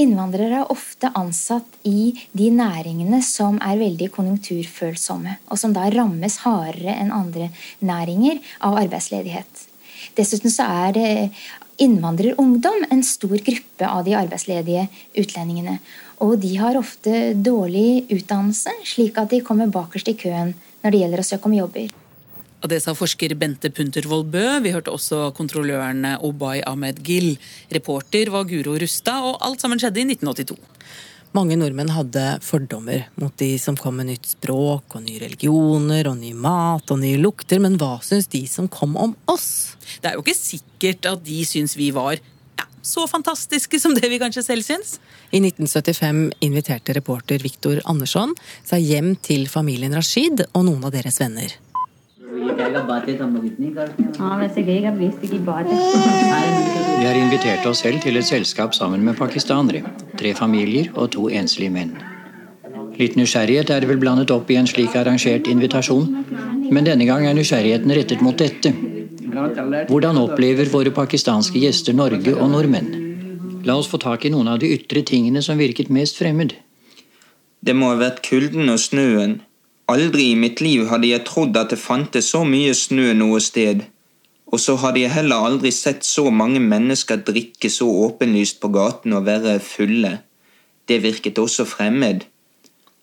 [0.00, 6.40] Innvandrere er ofte ansatt i de næringene som er veldig konjunkturfølsomme, og som da rammes
[6.46, 7.52] hardere enn andre
[7.84, 9.68] næringer av arbeidsledighet.
[10.18, 11.10] Dessuten så er det
[11.82, 14.86] innvandrerungdom en stor gruppe av de arbeidsledige
[15.20, 15.78] utlendingene.
[16.22, 21.02] Og de har ofte dårlig utdannelse, slik at de kommer bakerst i køen når det
[21.02, 21.92] gjelder å søke om jobber.
[22.64, 24.44] Og Det sa forsker Bente Puntervold Bø.
[24.64, 27.34] Vi hørte også kontrollørene Obay Ahmed Gill.
[27.68, 30.56] Reporter var Guro Rustad, og alt sammen skjedde i 1982.
[31.34, 36.20] Mange nordmenn hadde fordommer mot de som kom med nytt språk og nye religioner og
[36.20, 39.74] ny mat og nye lukter, men hva syns de som kom om oss?
[39.98, 44.12] Det er jo ikke sikkert at de syns vi var ja, så fantastiske som det
[44.12, 45.00] vi kanskje selv syns.
[45.34, 51.18] I 1975 inviterte reporter Viktor Andersson seg hjem til familien Rashid og noen av deres
[51.18, 51.50] venner.
[52.24, 52.40] Vi
[57.04, 59.82] har invitert oss selv til et selskap sammen med pakistanere.
[60.16, 61.92] Tre familier og to enslige menn.
[62.96, 66.24] Litt nysgjerrighet er vel blandet opp i en slik arrangert invitasjon,
[66.72, 68.72] men denne gang er nysgjerrigheten rettet mot dette.
[69.90, 72.92] Hvordan opplever våre pakistanske gjester Norge og nordmenn?
[73.68, 76.56] La oss få tak i noen av de ytre tingene som virket mest fremmed.
[77.64, 79.40] Det må ha vært kulden og snøen.
[79.92, 83.82] Aldri i mitt liv hadde jeg trodd at det fantes så mye snø noe sted.
[84.48, 89.12] Og så hadde jeg heller aldri sett så mange mennesker drikke så åpenlyst på gaten
[89.12, 90.20] og være fulle.
[90.88, 92.24] Det virket også fremmed.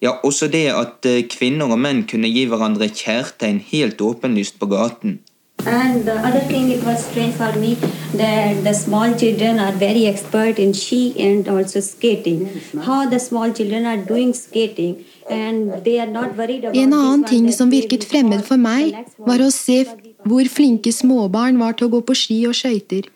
[0.01, 4.71] Ja, også det at eh, kvinner og menn kunne gi hverandre kjærtegn helt åpenlyst på
[4.71, 5.19] gaten.
[5.67, 7.75] And the other thing it was strange for me
[8.17, 12.49] that the small children are very expert in ski and also skating.
[12.85, 17.23] How the small children are doing skating and they are not worried about En annen
[17.23, 19.85] ting som virket fremmed for meg, var å se
[20.23, 23.07] hvor flinke småbarn var til å gå på ski og skøyter.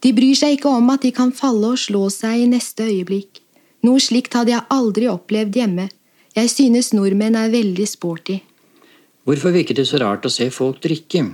[0.00, 3.42] De bryr seg ikke om at de kan falle og slå seg i neste øyeblikk.
[3.84, 5.88] Noe slikt hadde jeg aldri opplevd hjemme.
[6.36, 8.40] Jeg synes nordmenn er veldig sporty.
[9.28, 11.26] Hvorfor virket det så rart å se folk drikke?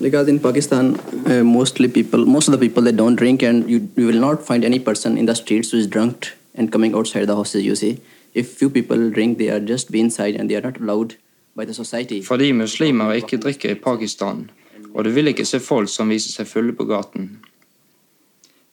[0.00, 0.96] Because in Pakistan,
[1.26, 4.42] uh, mostly people, most of the people they don't drink, and you, you will not
[4.42, 7.62] find any person in the streets who is drunk and coming outside the houses.
[7.62, 8.00] You see,
[8.34, 11.16] if few people drink, they are just be inside and they are not allowed
[11.54, 12.22] by the society.
[12.22, 14.50] Fordi muslimer ikke drikker i Pakistan,
[14.94, 17.38] og du vil ikke se folk som viser seg fulle på gaten.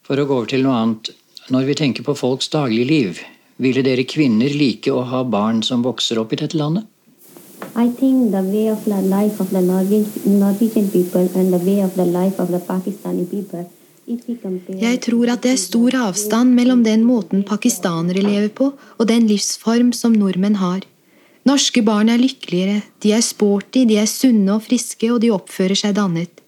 [0.01, 1.13] For å gå over til noe annet.
[1.51, 3.19] Når vi tenker på folks daglige liv,
[3.57, 6.87] ville dere kvinner like å ha barn som vokser opp i dette landet?
[7.75, 11.95] I think the way of the life of the Norwegian, people and the way of
[11.95, 15.95] the life of the Pakistani people, if we compare Jeg tror at det er stor
[16.07, 20.81] avstand mellom den måten pakistanere lever på, og den livsform som nordmenn har.
[21.47, 25.77] Norske barn er lykkeligere, de er sporty, de er sunne og friske, og de oppfører
[25.77, 26.41] seg dannet.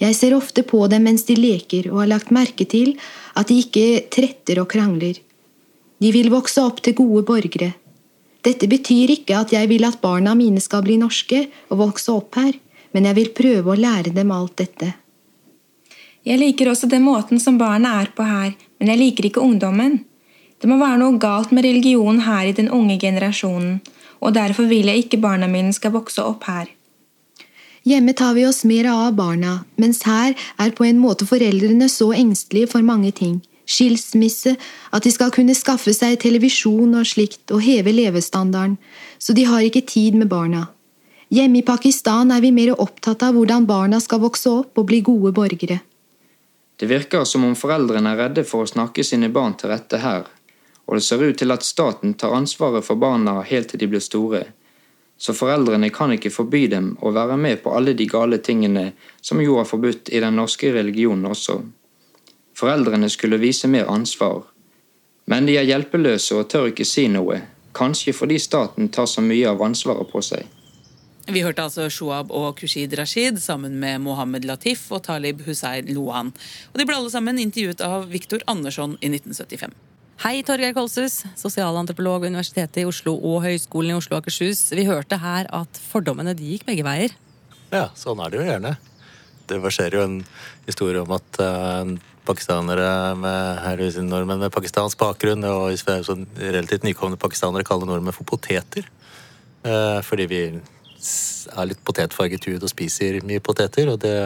[0.00, 2.96] Jeg ser ofte på dem mens de leker, og har lagt merke til
[3.36, 5.20] at de ikke tretter og krangler.
[6.00, 7.72] De vil vokse opp til gode borgere.
[8.44, 12.36] Dette betyr ikke at jeg vil at barna mine skal bli norske og vokse opp
[12.40, 12.52] her,
[12.92, 14.92] men jeg vil prøve å lære dem alt dette.
[16.24, 19.98] Jeg liker også den måten som barna er på her, men jeg liker ikke ungdommen.
[20.56, 23.82] Det må være noe galt med religion her i den unge generasjonen,
[24.24, 26.70] og derfor vil jeg ikke barna mine skal vokse opp her.
[27.84, 32.14] Hjemme tar vi oss mer av barna, mens her er på en måte foreldrene så
[32.16, 33.42] engstelige for mange ting.
[33.68, 34.56] Skilsmisse,
[34.92, 38.78] at de skal kunne skaffe seg televisjon og slikt og heve levestandarden,
[39.20, 40.70] så de har ikke tid med barna.
[41.28, 45.04] Hjemme i Pakistan er vi mer opptatt av hvordan barna skal vokse opp og bli
[45.04, 45.82] gode borgere.
[46.76, 50.26] Det virker som om foreldrene er redde for å snakke sine barn til rette her,
[50.86, 54.02] og det ser ut til at staten tar ansvaret for barna helt til de blir
[54.02, 54.42] store,
[55.16, 58.90] så foreldrene kan ikke forby dem å være med på alle de gale tingene
[59.22, 61.60] som jo er forbudt i den norske religionen også.
[62.58, 64.42] Foreldrene skulle vise mer ansvar,
[65.30, 67.40] men de er hjelpeløse og tør ikke si noe,
[67.74, 70.44] kanskje fordi staten tar så mye av ansvaret på seg.
[71.24, 76.34] Vi hørte altså Shoab og Kushid Rashid sammen med Mohammed Latif og Talib Hussein Lohan.
[76.72, 79.72] Og De ble alle sammen intervjuet av Viktor Andersson i 1975.
[80.20, 84.66] Hei, Torgeir Kolshus, sosialantropolog ved Universitetet i Oslo og Høgskolen i Oslo og Akershus.
[84.76, 87.16] Vi hørte her at fordommene de gikk begge veier.
[87.72, 88.74] Ja, sånn er det jo gjerne.
[89.48, 90.20] Det verserer jo en
[90.68, 91.88] historie om at uh,
[92.28, 95.72] pakistanere med, nordmenn med pakistansk bakgrunn og
[96.36, 98.92] relativt nykomne pakistanere kaller nordmenn for poteter.
[99.64, 100.44] Uh, fordi vi
[101.52, 104.16] er litt potetfarget hud og spiser mye poteter, og det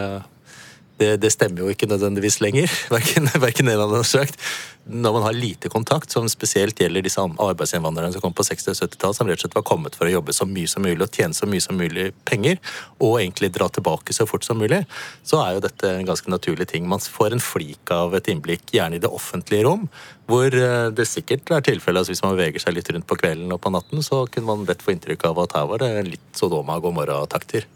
[0.99, 2.73] det, det, stemmer jo ikke nødvendigvis lenger.
[2.95, 4.41] Verken, en har sagt.
[4.89, 8.79] Når man har lite kontakt, som spesielt gjelder disse arbeidsinnvandrerne som kom på 60- og
[8.79, 11.13] 70-tallet, som rett og slett var kommet for å jobbe så mye som mulig og
[11.13, 12.57] tjene så mye som mulig penger,
[12.97, 14.81] og egentlig dra tilbake så fort som mulig,
[15.23, 16.89] så er jo dette en ganske naturlig ting.
[16.89, 19.87] Man får en flik av et innblikk, gjerne i det offentlige rom,
[20.29, 23.53] hvor eh, det sikkert er tilfellet at hvis man beveger seg litt rundt på kvelden
[23.55, 26.31] og på natten, så kunne man lett få inntrykk av at her var det litt
[26.37, 27.69] Sodoma Gomorra-takter.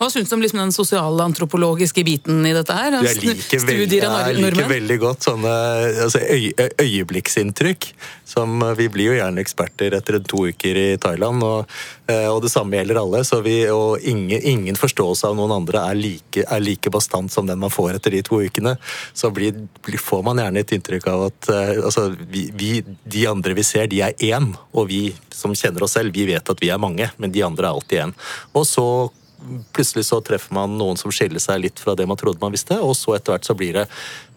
[0.00, 2.98] Hva syns du om liksom den sosialantropologiske biten i dette her?
[3.04, 5.56] Jeg liker, veldig, jeg liker veldig godt sånne
[6.06, 7.90] altså, øy, øyeblikksinntrykk.
[8.26, 11.76] Som, vi blir jo gjerne eksperter etter to uker i Thailand, og,
[12.10, 13.20] eh, og det samme gjelder alle.
[13.44, 17.60] Vi, og ingen, ingen, forståelse av noen andre er like, er like, bastant som den
[17.62, 18.74] man får etter de to ukene.
[19.14, 19.54] Så blir,
[20.02, 23.86] får man gjerne et inntrykk av at eh, altså, vi, vi, de andre vi ser,
[23.92, 24.50] de er én.
[24.74, 27.68] Og vi som kjenner oss selv, vi vet at vi er mange, men de andre
[27.68, 28.16] er alltid én.
[28.58, 28.88] Og så
[29.72, 32.78] plutselig så treffer man noen som skiller seg litt fra det man trodde man visste,
[32.80, 33.76] og så etter hvert så blir,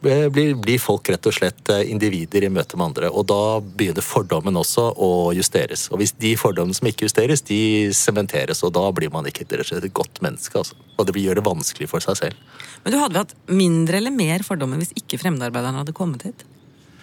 [0.01, 3.09] det, blir, blir folk rett og slett eh, individer i møte med andre.
[3.09, 5.87] Og da begynner fordommen også å justeres.
[5.93, 7.61] Og hvis de fordommene som ikke justeres, de
[7.95, 10.61] sementeres, og da blir man ikke rett og slett et godt menneske.
[10.61, 10.77] Altså.
[10.97, 12.45] Og det gjør det vanskelig for seg selv.
[12.83, 16.45] Men du hadde hatt mindre eller mer fordommer hvis ikke fremmedarbeiderne hadde kommet hit?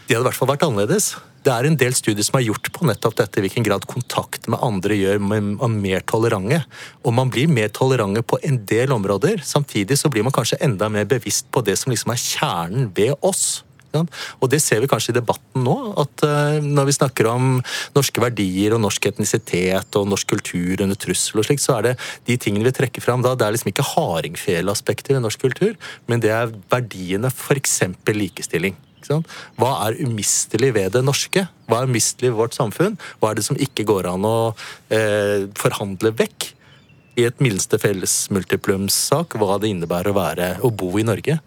[0.07, 1.17] De hadde i hvert fall vært annerledes.
[1.47, 4.63] Det er en del studier som er gjort på nettopp dette, hvilken grad kontakt med
[4.63, 6.61] andre gjør man mer tolerante.
[7.07, 9.43] Og man blir mer tolerante på en del områder.
[9.47, 13.15] Samtidig så blir man kanskje enda mer bevisst på det som liksom er kjernen ved
[13.27, 13.65] oss.
[13.97, 15.77] Og det ser vi kanskje i debatten nå.
[16.03, 17.61] at uh, Når vi snakker om
[17.97, 21.95] norske verdier og norsk etnisitet og norsk kultur under trussel, og slik, så er det
[22.29, 23.35] de tingene vi trekker fram da.
[23.35, 25.79] Det er liksom ikke hardingfeleaspekter i norsk kultur,
[26.11, 27.81] men det er verdiene, f.eks.
[28.13, 28.77] likestilling.
[29.61, 31.47] Hva er umistelig ved det norske?
[31.71, 32.99] Hva er umistelig ved vårt samfunn?
[33.21, 34.37] Hva er det som ikke går an å
[34.93, 36.53] eh, forhandle vekk?
[37.17, 41.39] I et minste felles multiplumssak, hva det innebærer å, være, å bo i Norge.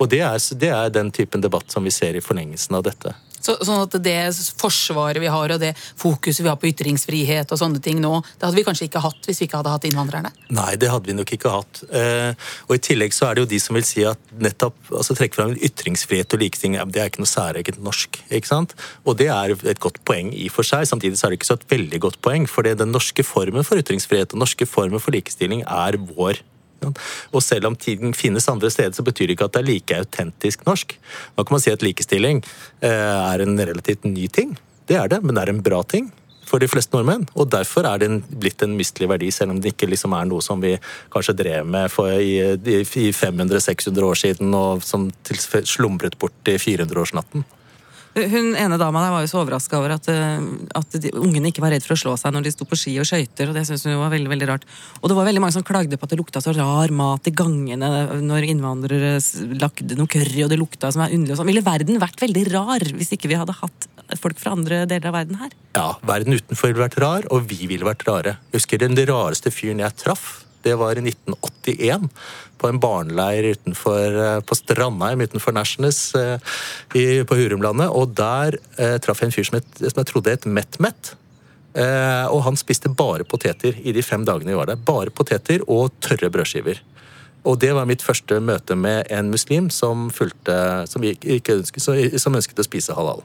[0.00, 3.12] Og det er, det er den typen debatt som vi ser i forlengelsen av dette.
[3.40, 4.16] Så, sånn at det
[4.60, 8.46] forsvaret vi har og det fokuset vi har på ytringsfrihet og sånne ting nå, det
[8.46, 10.32] hadde vi kanskje ikke hatt hvis vi ikke hadde hatt innvandrerne?
[10.52, 11.82] Nei, det hadde vi nok ikke hatt.
[11.88, 15.16] Eh, og i tillegg så er det jo de som vil si at nettopp altså
[15.16, 18.20] trekke fram ytringsfrihet og likestilling, det er ikke noe særegent norsk.
[18.28, 18.76] ikke sant?
[19.04, 20.86] Og det er et godt poeng i for seg.
[20.88, 23.80] Samtidig så er det ikke så et veldig godt poeng, for den norske formen for
[23.80, 26.42] ytringsfrihet og norske formen for likestilling er vår
[26.88, 30.00] og selv om tiden finnes andre steder, så betyr det ikke at det er like
[30.04, 30.96] autentisk norsk.
[31.36, 32.42] Nå kan man si at likestilling
[32.80, 34.56] eh, er en relativt ny ting.
[34.88, 36.10] Det er det, men det er en bra ting
[36.50, 37.28] for de fleste nordmenn.
[37.38, 38.10] Og derfor er det
[38.42, 40.74] blitt en mistelig verdi, selv om det ikke liksom er noe som vi
[41.12, 41.92] kanskje drev med
[42.24, 45.08] i 500-600 år siden, og som
[45.68, 47.46] slumret bort i 400-årsnatten.
[48.10, 51.62] Hun ene dama der var jo så overraska over at, eh, at de, ungene ikke
[51.62, 53.50] var redd for å slå seg når de sto på ski og skøyter.
[53.50, 54.66] Og det syntes hun var veldig veldig rart.
[54.98, 57.34] Og det var veldig mange som klagde på at det lukta så rar mat i
[57.34, 57.90] gangene
[58.24, 59.14] når innvandrere
[59.62, 61.38] lagde noe curry, og det lukta som er underlig.
[61.38, 61.50] Sånn.
[61.52, 65.18] Ville verden vært veldig rar hvis ikke vi hadde hatt folk fra andre deler av
[65.20, 65.54] verden her?
[65.78, 68.40] Ja, verden utenfor ville vært rar, og vi ville vært rare.
[68.50, 72.08] Jeg husker den rareste fyren jeg traff det var i 1981,
[72.60, 77.88] på en barneleir utenfor, eh, på Strandheim utenfor Nærsnes eh, på Hurumlandet.
[77.88, 81.14] Og der eh, traff jeg en fyr som, het, som jeg trodde het Met-Met.
[81.70, 84.80] Eh, og han spiste bare poteter i de fem dagene vi var der.
[84.80, 86.82] Bare poteter og tørre brødskiver.
[87.48, 92.60] Og det var mitt første møte med en muslim som, fulgte, som, ønsket, som ønsket
[92.60, 93.22] å spise halal.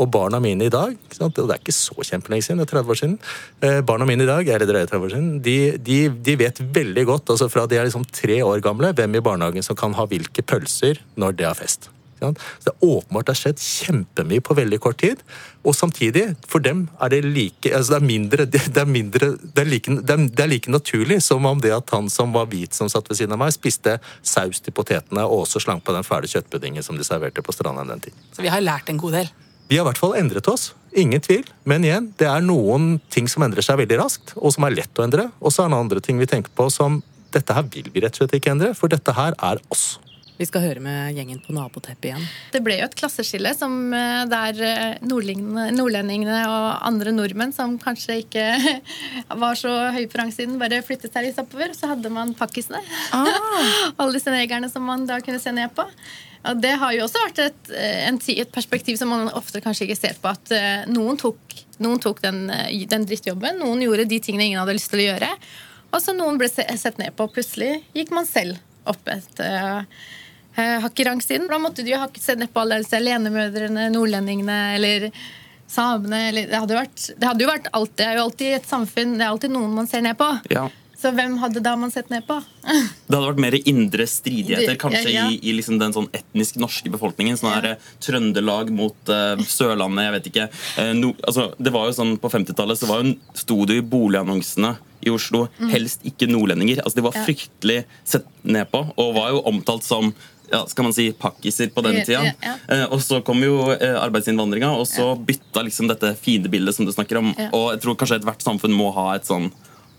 [0.00, 2.92] Og barna mine i dag, og det er ikke så kjempelenge siden, det er 30
[2.94, 3.16] år siden,
[3.60, 6.62] eh, barna mine i dag, eller det er 30 år siden, de, de, de vet
[6.80, 9.92] veldig godt, altså fra de er liksom tre år gamle, hvem i barnehagen som kan
[9.98, 11.92] ha hvilke pølser når det er fest.
[12.22, 15.22] Så det er åpenbart det har skjedd kjempemye på veldig kort tid.
[15.66, 19.64] Og samtidig, for dem er det like altså det er mindre, det er, mindre det,
[19.64, 22.90] er like, det, er, like naturlig som om det at han som var hvit som
[22.92, 26.30] satt ved siden av meg, spiste saus til potetene og også slang på den fæle
[26.30, 28.28] kjøttpuddingen som de serverte på stranda den tiden.
[28.34, 29.32] Så vi har lært en god del?
[29.72, 30.74] Vi har i hvert fall endret oss.
[31.00, 31.46] Ingen tvil.
[31.64, 34.98] Men igjen, det er noen ting som endrer seg veldig raskt, og som er lett
[35.00, 35.30] å endre.
[35.40, 36.98] Og så er det andre ting vi tenker på som
[37.32, 39.94] dette her vil vi rett og slett ikke endre, for dette her er oss.
[40.36, 42.26] Vi skal høre med gjengen på naboteppet igjen.
[42.52, 48.18] Det ble jo et klasseskille som eh, der eh, nordlendingene og andre nordmenn som kanskje
[48.26, 48.44] ikke
[49.44, 51.72] var så høye på rangsiden, bare flyttet seg litt oppover.
[51.78, 52.82] Så hadde man pakkisene.
[53.16, 53.24] Ah.
[53.96, 55.88] Alle disse negerne som man da kunne se ned på.
[56.42, 59.98] Ja, det har jo også vært et, eh, et, perspektiv som man ofte kanskje ikke
[59.98, 60.32] ser på.
[60.32, 61.38] At uh, noen tok,
[61.82, 63.60] noen tok den, eh, den, drittjobben.
[63.62, 65.30] Noen gjorde de tingene ingen hadde lyst til å gjøre.
[65.92, 67.28] Og så noen ble sett ned på.
[67.30, 68.58] Plutselig gikk man selv
[68.90, 69.86] opp et uh,
[70.56, 71.46] hakk i rangsiden.
[71.52, 75.10] Da måtte du jo hakket sett ned på alle disse alenemødrene, nordlendingene eller
[75.70, 76.24] samene.
[76.32, 79.18] Eller, det, hadde vært, det, hadde jo vært alt, det er jo alltid et samfunn,
[79.20, 80.32] det er alltid noen man ser ned på.
[80.50, 80.66] Ja.
[81.02, 82.36] Så hvem hadde da man sett ned på?
[83.08, 85.30] Det hadde vært mer indre stridigheter, kanskje ja, ja.
[85.32, 87.38] i, i liksom den sånn etnisk norske befolkningen.
[87.40, 90.46] Sånn her, eh, Trøndelag mot uh, Sørlandet, jeg vet ikke.
[90.78, 93.90] Uh, no, altså, det var jo sånn På 50-tallet så var sto det jo i
[93.94, 95.70] boligannonsene i Oslo Mm.
[95.72, 96.82] helst ikke nordlendinger.
[96.84, 97.24] Altså, de var Ja.
[97.26, 100.12] fryktelig sett ned på, og var jo omtalt som
[100.52, 102.22] ja, skal man si, pakkiser på den Ja, tida.
[102.28, 102.54] ja, ja.
[102.68, 106.92] Eh, og så kom jo eh, arbeidsinnvandringa, og så bytta liksom dette fiendebildet som du
[106.92, 107.34] snakker om.
[107.38, 107.48] Ja.
[107.56, 109.50] Og jeg tror kanskje ethvert samfunn må ha sånn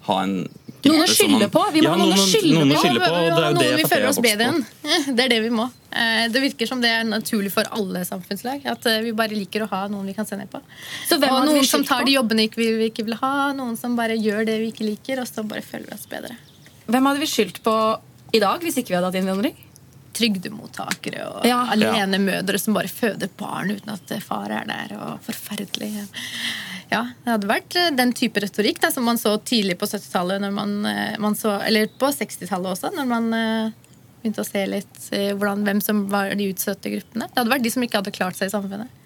[0.07, 0.47] ha en
[0.83, 1.61] Noen å skylde på!
[1.71, 2.79] Vi må Ja, ha noen, å skylde på.
[2.81, 4.65] skylde på, og det er jo noen det vi føler oss bedre enn.
[5.15, 5.69] Det er det vi må.
[5.95, 8.65] Eh, Det virker som det er naturlig for alle samfunnslag.
[8.67, 10.59] At eh, vi bare liker å ha noen vi kan se ned på.
[11.07, 13.95] Så hvem og noen som tar de jobbene vi, vi ikke vil ha, noen som
[13.95, 16.35] bare gjør det vi ikke liker, og så bare føler vi oss bedre.
[16.91, 17.75] Hvem hadde vi skyldt på
[18.33, 19.55] i dag hvis ikke vi hadde hatt innvandring?
[20.13, 21.63] Trygdemottakere og Ja.
[21.73, 24.93] alene mødre som bare føder barn uten at far er der.
[24.99, 26.05] og Forferdelig.
[26.93, 30.41] Ja, Det hadde vært eh, den type retorikk da, som man så tidlig på 70-tallet,
[30.45, 33.71] når man, eh, man så, eller på 60-tallet også, når man eh,
[34.21, 37.27] begynte å se litt hvordan, hvem som var de utsatte gruppene.
[37.27, 38.99] Det hadde vært de som ikke hadde klart seg i samfunnet.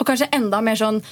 [0.00, 1.02] Og kanskje enda mer sånn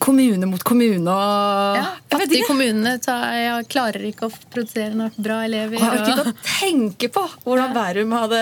[0.00, 5.42] kommune mot kommune og Ja, Fattige kommunene tar, ja, klarer ikke å produsere nok bra
[5.44, 5.76] elever.
[5.76, 8.40] Og jeg orker ikke og- å tenke på hvordan Bærum hadde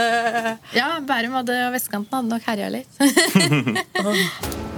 [0.77, 3.01] Ja, Bærum hadde, og vestkanten hadde nok herja litt.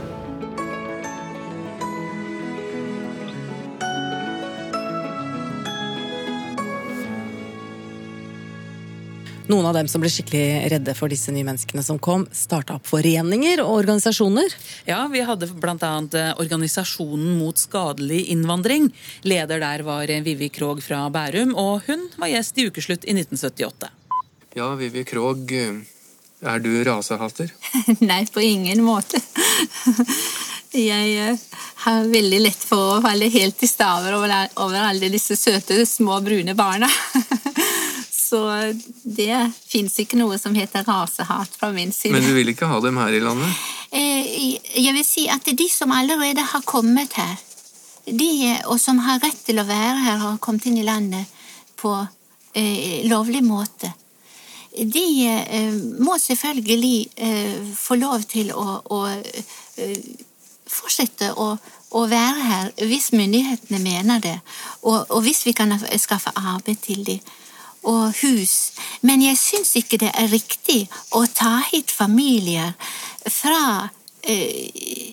[9.46, 12.86] Noen av dem som ble skikkelig redde for disse nye menneskene som kom, starta opp
[12.88, 14.54] foreninger og organisasjoner.
[14.88, 15.90] Ja, vi hadde bl.a.
[16.40, 18.88] Organisasjonen mot skadelig innvandring.
[19.28, 23.92] Leder der var Vivi Krog fra Bærum, og hun var gjest i Ukeslutt i 1978.
[24.56, 27.52] Ja, Vivi Krog, er du rasehater?
[28.00, 29.20] Nei, på ingen måte.
[30.74, 31.42] Jeg eh,
[31.84, 34.32] har veldig lett for å falle helt i staver over,
[34.64, 36.88] over alle disse søte, små, brune barna.
[38.34, 39.36] Så det
[39.68, 42.10] fins ikke noe som heter rasehat fra min side.
[42.16, 43.60] Men du vil ikke ha dem her i landet?
[43.94, 47.36] Eh, Jeg vil si at de som allerede har kommet her,
[48.06, 48.30] de,
[48.66, 51.30] og som har rett til å være her, har kommet inn i landet
[51.78, 51.92] på
[52.58, 53.92] eh, lovlig måte,
[54.74, 58.98] de eh, må selvfølgelig få lov til å, å
[60.66, 61.52] fortsette å,
[61.94, 64.36] å være her hvis myndighetene mener det,
[64.82, 67.22] og, og hvis vi kan skaffe arbeid til dem
[67.84, 68.72] og hus.
[69.02, 72.74] Men jeg syns ikke det er riktig å ta hit familier
[73.30, 73.90] fra
[74.22, 75.12] eh,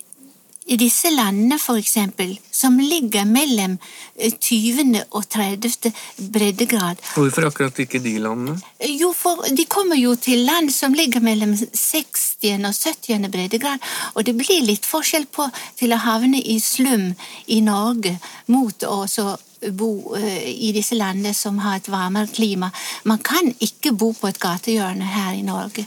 [0.72, 3.76] i disse landene, for eksempel, som ligger mellom
[4.16, 5.02] eh, 20.
[5.10, 5.92] og 30.
[6.32, 7.02] breddegrad.
[7.14, 8.56] Hvorfor akkurat ikke de landene?
[8.88, 12.24] Jo, for de kommer jo til land som ligger mellom 60.
[12.64, 13.28] og 70.
[13.32, 17.12] breddegrad, og det blir litt forskjell på til å havne i slum
[17.46, 18.16] i Norge
[18.52, 19.34] mot å så
[19.70, 22.72] bo eh, i disse landene som har et varmere klima.
[23.04, 25.86] Man kan ikke bo på et gatehjørne her i Norge.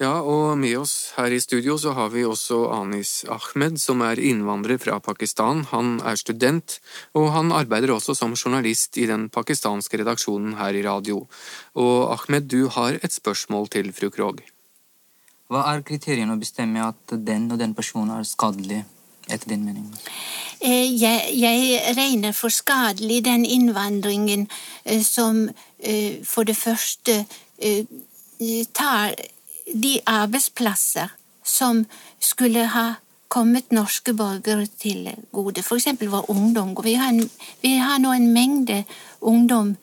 [0.00, 4.16] Ja, og med oss her i studio så har vi også Anis Ahmed, som er
[4.16, 5.66] innvandrer fra Pakistan.
[5.74, 6.78] Han er student,
[7.12, 11.26] og han arbeider også som journalist i den pakistanske redaksjonen her i radio.
[11.76, 14.40] Og Ahmed, du har et spørsmål til fru Krog.
[15.52, 18.78] Hva er kriteriene å bestemme at den og den personen er skadelig,
[19.28, 19.90] etter din mening?
[20.64, 24.46] Eh, Jeg, jeg regner for skadelig den innvandringen
[24.86, 27.18] eh, som eh, for det første
[27.58, 27.84] eh,
[28.72, 29.12] tar
[29.74, 31.12] de arbeidsplasser
[31.44, 31.84] som
[32.20, 32.94] skulle ha
[33.30, 35.62] kommet norske borgere til gode.
[35.62, 36.74] Eksempel vår ungdom.
[36.82, 37.30] Vi har, en,
[37.62, 38.84] vi har nå en mengde
[39.20, 39.76] ungdom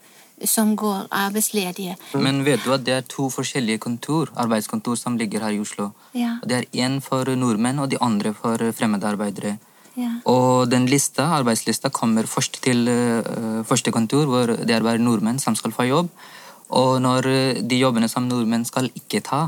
[0.45, 1.95] som går arbeidsledige.
[2.13, 5.91] Men vet du at det er to forskjellige kontor, arbeidskontor som ligger her i Oslo?
[6.13, 9.58] Ja, Det er én for nordmenn og de andre for fremmedarbeidere.
[9.97, 10.12] ja.
[10.26, 15.39] Og den lista, arbeidslista kommer først til uh, første kontor, hvor det er bare nordmenn
[15.39, 16.10] som skal få jobb.
[16.69, 19.47] Og når eh, de jobbene som nordmenn skal ikke ta,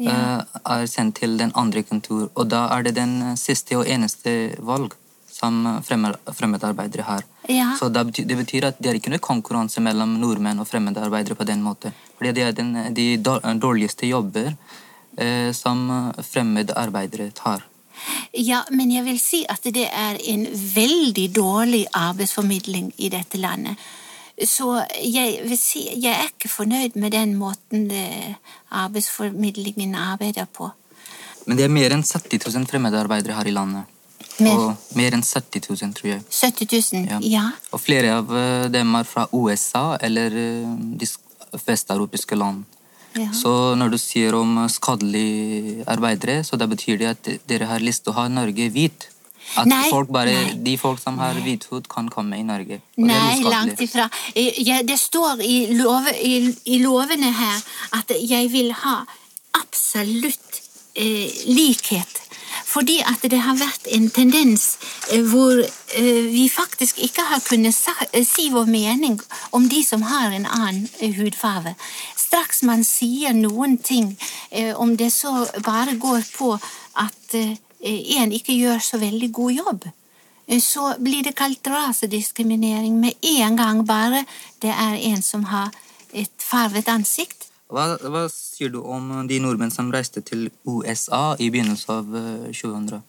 [0.00, 0.16] Ja.
[0.40, 2.28] eh, er sendt til den andre kontor.
[2.34, 4.96] Og da er det den siste og eneste valg
[5.30, 7.24] som fremmedarbeidere har.
[7.48, 7.72] Ja.
[7.78, 11.62] Så det betyr, at det er ikke noe konkurranse mellom nordmenn og fremmedarbeidere på den
[11.64, 11.94] måten.
[12.18, 13.06] Fordi det er den, de
[13.62, 14.52] dårligste jobber
[15.16, 17.64] eh, som fremmedarbeidere tar.
[18.32, 23.76] Ja, men jeg vil si at det er en veldig dårlig arbeidsformidling i dette landet.
[24.46, 24.66] Så
[25.04, 28.36] jeg si jeg er ikke fornøyd med den måten det,
[28.72, 30.70] arbeidsformidlingen arbeider på.
[31.46, 33.84] Men det er mer enn 70 000 fremmedarbeidere her i landet.
[34.40, 34.56] Mer?
[34.56, 36.22] Og mer enn 70 000, tror jeg.
[36.30, 37.06] 70 000?
[37.10, 37.18] Ja.
[37.24, 37.46] Ja.
[37.72, 42.64] Og flere av eh, dem er fra USA eller eh, de sk- vesteuropeiske land.
[43.18, 43.28] Ja.
[43.34, 48.04] Så når du sier om skadelige arbeidere, så da betyr det at dere har lyst
[48.06, 49.08] til å ha Norge hvit.
[49.58, 50.54] At Nei, folk bare, nei.
[50.64, 52.80] de folk som har hvit hud, kan komme i Norge.
[52.96, 54.08] Nei, langt ifra.
[54.36, 57.62] Jeg, det står i, love, i, i lovene her
[57.98, 59.00] at jeg vil ha
[59.58, 60.62] absolutt
[60.94, 62.20] eh, likhet.
[62.70, 64.76] Fordi at det har vært en tendens
[65.10, 69.18] eh, hvor eh, vi faktisk ikke har kunnet sa, eh, si vår mening
[69.56, 70.86] om de som har en annen
[71.18, 71.74] hudfarge.
[72.16, 74.12] Straks man sier noen ting,
[74.78, 75.32] om det så
[75.66, 76.52] bare går på
[77.02, 77.34] at
[77.82, 79.86] en ikke gjør så veldig god jobb,
[80.46, 84.24] eh, så blir det kalt rasediskriminering med en gang bare
[84.62, 85.70] det er en som har
[86.12, 87.48] et farvet ansikt.
[87.70, 92.50] Hva, hva sier du om de nordmenn som reiste til USA i begynnelsen av eh,
[92.52, 93.00] 2000?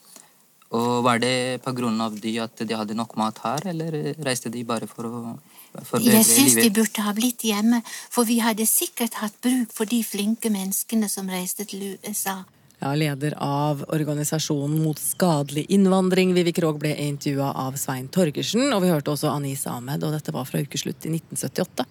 [0.71, 4.87] Og Var det av de at de hadde nok mat her, eller reiste de bare
[4.87, 5.39] for å
[5.83, 9.85] forbedre Jeg syns de burde ha blitt hjemme, for vi hadde sikkert hatt bruk for
[9.85, 12.45] de flinke menneskene som reiste til USA.
[12.81, 18.71] Ja, Leder av organisasjonen mot skadelig innvandring, Vivi Krog, ble intervjua av Svein Torgersen.
[18.73, 21.85] Og vi hørte også Anis Ahmed, og dette var fra ukeslutt i 1978.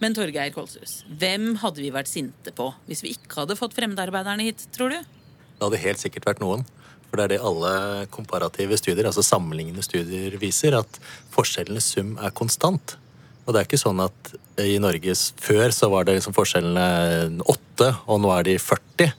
[0.00, 4.48] Men Torgeir Kolshus, hvem hadde vi vært sinte på hvis vi ikke hadde fått fremmedarbeiderne
[4.48, 4.96] hit, tror du?
[5.04, 6.64] Det hadde helt sikkert vært noen.
[7.10, 7.76] For det er det alle
[8.14, 11.00] komparative studier, altså sammenlignende studier, viser, at
[11.36, 12.96] forskjellenes sum er konstant.
[13.44, 17.92] Og det er ikke sånn at i Norges før så var det liksom forskjellene åtte,
[18.08, 19.12] og nå er de 40.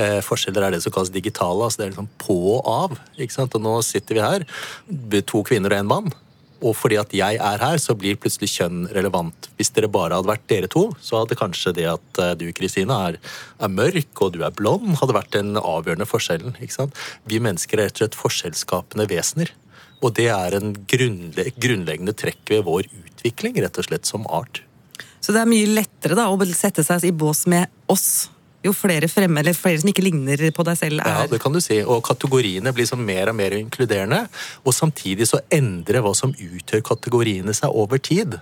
[0.00, 2.98] Eh, forskjeller er det som kalles digitale, altså det er liksom på og av.
[3.20, 3.56] ikke sant?
[3.58, 4.46] Og nå sitter vi her,
[5.28, 6.12] to kvinner og en mann.
[6.62, 9.48] Og fordi at jeg er her, så blir plutselig kjønn relevant.
[9.58, 12.98] Hvis dere bare hadde vært dere to, så hadde kanskje det at eh, du, Kristine,
[13.10, 13.18] er,
[13.58, 16.56] er mørk og du er blond, hadde vært den avgjørende forskjellen.
[16.62, 17.02] ikke sant?
[17.26, 19.52] Vi mennesker er rett og slett forskjellsskapende vesener.
[20.02, 24.62] Og det er en grunnle grunnleggende trekk ved vår utvikling, rett og slett, som art.
[25.22, 28.31] Så det er mye lettere da, å sette seg i bås med oss.
[28.62, 31.52] Jo flere fremme, eller flere som ikke ligner på deg selv, er Ja, det kan
[31.54, 31.80] du si.
[31.82, 34.28] Og kategoriene blir sånn mer og mer inkluderende.
[34.62, 38.38] Og samtidig så endrer hva som utgjør kategoriene seg over tid.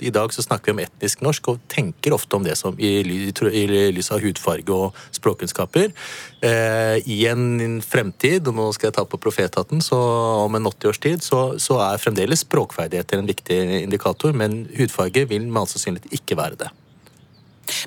[0.00, 3.02] I dag så snakker vi om etnisk norsk og tenker ofte om det som i,
[3.04, 5.92] ly- lys av hudfarge og språkkunnskaper.
[6.40, 10.00] Eh, I en fremtid, og nå skal jeg ta på profethatten, så
[10.46, 15.28] om en 80 års tid, så, så er fremdeles språkferdigheter en viktig indikator, men hudfarge
[15.28, 16.72] vil med all sannsynlighet ikke være det.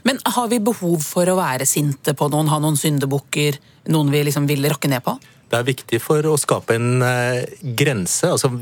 [0.07, 3.59] Men har vi behov for å være sinte på noen, ha noen syndebukker,
[3.93, 5.17] noen vi liksom vil rakke ned på?
[5.51, 7.43] Det er viktig for å skape en eh,
[7.75, 8.29] grense.
[8.29, 8.53] altså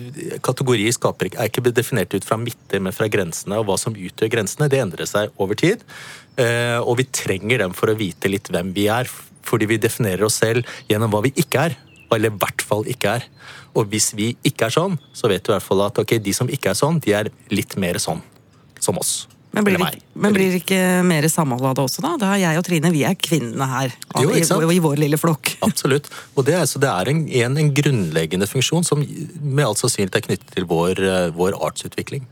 [0.42, 3.60] Kategori skaper, er ikke definert ut fra midter, men fra grensene.
[3.62, 5.84] Og hva som utgjør grensene, det endrer seg over tid.
[6.42, 9.12] Eh, og vi trenger dem for å vite litt hvem vi er.
[9.46, 11.78] Fordi vi definerer oss selv gjennom hva vi ikke er.
[12.10, 13.30] Eller i hvert fall ikke er.
[13.78, 16.34] Og hvis vi ikke er sånn, så vet du i hvert fall at okay, de
[16.34, 18.26] som ikke er sånn, de er litt mer sånn
[18.82, 19.28] som oss.
[19.52, 20.80] Men blir, det, ikke- men blir det ikke
[21.10, 22.12] mer samhold av det også, da?
[22.22, 23.94] Da er jeg og Trine vi er kvinnene her.
[24.22, 24.62] Jo, ikke sant?
[24.68, 25.56] i, I vår lille flokk.
[25.68, 26.10] Absolutt.
[26.38, 30.20] Og det er, så det er en, en, en grunnleggende funksjon som med all sannsynlighet
[30.22, 32.28] er knyttet til vår, eh, vår artsutvikling.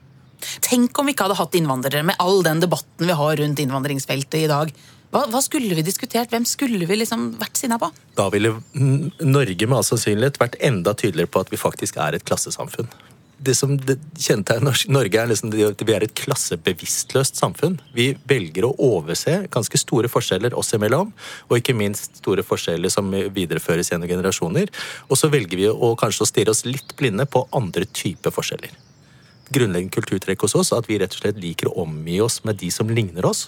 [0.62, 4.44] Tenk om vi ikke hadde hatt innvandrere, med all den debatten vi har rundt innvandringsfeltet
[4.44, 4.70] i dag.
[5.10, 6.30] Hva, hva skulle vi diskutert?
[6.30, 7.88] Hvem skulle vi liksom vært sinna på?
[8.20, 12.26] Da ville Norge med all sannsynlighet vært enda tydeligere på at vi faktisk er et
[12.28, 12.90] klassesamfunn.
[13.38, 17.76] Det som kjennetegner Norge, er liksom at vi er et klassebevisstløst samfunn.
[17.94, 21.12] Vi velger å overse ganske store forskjeller oss imellom,
[21.46, 24.74] og ikke minst store forskjeller som videreføres gjennom generasjoner.
[25.12, 28.74] Og så velger vi å kanskje å stirre oss litt blinde på andre typer forskjeller.
[29.54, 32.58] Grunnleggende kulturtrekk hos oss er at vi rett og slett liker å omgi oss med
[32.60, 33.48] de som ligner oss.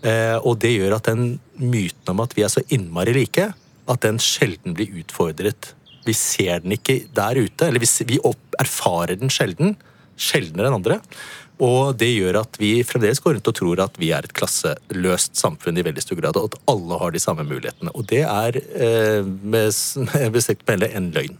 [0.00, 3.52] Eh, og det gjør at den myten om at vi er så innmari like,
[3.86, 5.74] at den sjelden blir utfordret.
[6.06, 9.74] Vi ser den ikke der ute, eller vi, vi opp, erfarer den sjelden.
[10.16, 11.00] Sjeldnere enn andre.
[11.62, 15.38] Og det gjør at vi fremdeles går rundt og tror at vi er et klasseløst
[15.40, 17.92] samfunn i veldig stor grad, og at alle har de samme mulighetene.
[17.96, 19.72] Og det er eh, med,
[20.04, 21.38] med respekt å melde en løgn.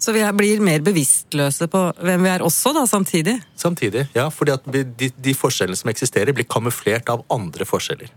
[0.00, 3.38] Så vi blir mer bevisstløse på hvem vi er også, da, samtidig.
[3.56, 8.12] Samtidig, ja, fordi at de, de forskjellene som eksisterer, blir kamuflert av andre forskjeller.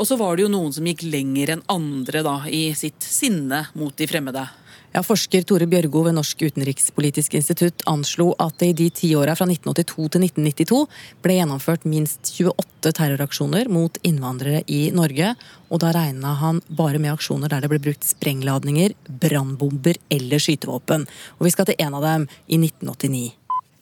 [0.00, 3.66] Og så var det jo noen som gikk lenger enn andre da, i sitt sinne
[3.76, 4.46] mot de fremmede.
[4.90, 9.36] Ja, Forsker Tore Bjørgo ved Norsk utenrikspolitisk institutt anslo at det i de ti åra
[9.38, 10.80] fra 1982 til 1992
[11.22, 15.36] ble gjennomført minst 28 terroraksjoner mot innvandrere i Norge.
[15.70, 21.06] Og da regna han bare med aksjoner der det ble brukt sprengladninger, brannbomber eller skytevåpen.
[21.38, 23.28] Og vi skal til en av dem i 1989.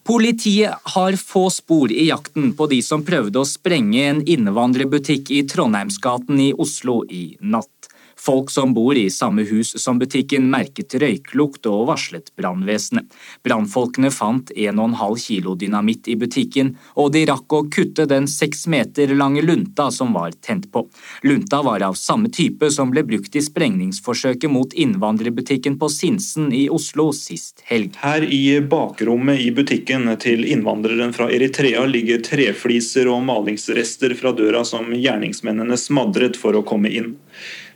[0.09, 5.47] Politiet har få spor i jakten på de som prøvde å sprenge en innvandrerbutikk i
[5.49, 7.95] Trondheimsgaten i Oslo i natt.
[8.19, 13.07] Folk som bor i samme hus som butikken merket røyklukt og varslet brannvesenet.
[13.47, 19.15] Brannfolkene fant 1,5 kilo dynamitt i butikken, og de rakk å kutte den seks meter
[19.15, 20.85] lange lunta som var tent på.
[21.23, 26.67] Lunta var av samme type som ble brukt i sprengningsforsøket mot innvandrerbutikken på Sinsen i
[26.75, 27.95] Oslo sist helg.
[28.03, 34.65] Her i bakrommet i butikken til innvandreren fra Eritrea ligger trefliser og malingsrester fra døra
[34.67, 37.15] som gjerningsmennene smadret for å komme inn.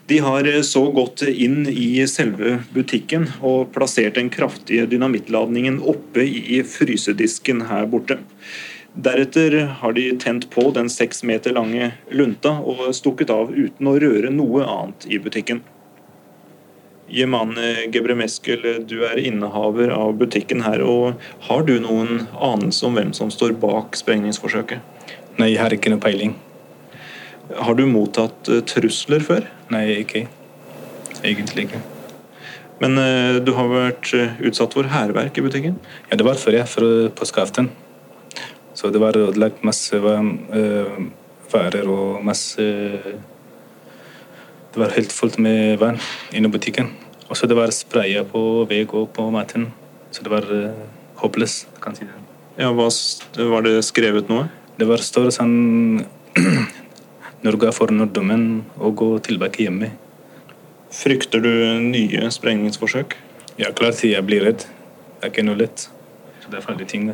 [0.06, 6.62] De har så gått inn i selve butikken og plassert den kraftige dynamittladningen oppe i
[6.66, 8.18] frysedisken her borte.
[8.92, 13.94] Deretter har de tent på den seks meter lange lunta og stukket av uten å
[14.02, 15.62] røre noe annet i butikken.
[17.12, 17.56] Jeman
[17.92, 20.82] Gebremeskel, du er innehaver av butikken her.
[20.82, 24.80] og Har du noen anelse om hvem som står bak sprengningsforsøket?
[25.38, 26.36] Nei, jeg har ikke noe peiling.
[27.58, 29.46] Har du mottatt eh, trusler før?
[29.72, 30.26] Nei, ikke.
[31.22, 31.80] Egentlig ikke.
[32.82, 35.76] Men eh, du har vært eh, utsatt for hærverk i butikken?
[36.10, 37.70] Ja, det var før jeg, for påskeaften.
[38.78, 42.64] Så det var ødelagt masse varer og masse
[44.72, 46.00] Det var helt fullt med vann
[46.32, 46.88] inne i butikken.
[47.28, 49.68] Og så det var spraya på vegg og på maten.
[50.10, 50.48] Så det var
[51.20, 52.16] håpløst, kan si det.
[52.56, 52.88] Ja, hva,
[53.36, 54.48] Var det skrevet noe?
[54.80, 56.04] Det var står sånn
[57.42, 59.88] Norge er for nordmenn å gå tilbake hjemme.
[60.94, 61.50] Frykter du
[61.82, 63.16] nye sprengningsforsøk?
[63.58, 64.62] Ja, klart jeg blir redd.
[64.62, 65.88] Det er ikke noe lett.
[66.42, 67.08] Så det er farlige ting.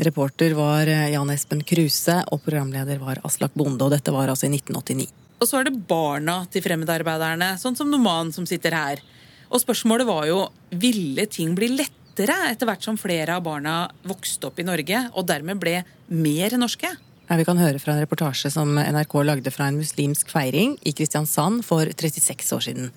[0.00, 3.84] Reporter var Jan Espen Kruse, og programleder var Aslak Bonde.
[3.84, 5.10] Og dette var altså i 1989.
[5.40, 9.04] Og så er det barna til fremmedarbeiderne, sånn som Noman som sitter her.
[9.50, 10.40] Og spørsmålet var jo
[10.80, 15.28] ville ting bli lettere etter hvert som flere av barna vokste opp i Norge og
[15.28, 16.92] dermed ble mer norske?
[17.30, 21.62] Vi kan høre fra en reportasje som NRK lagde fra en muslimsk feiring i Kristiansand
[21.62, 22.90] for 36 år siden.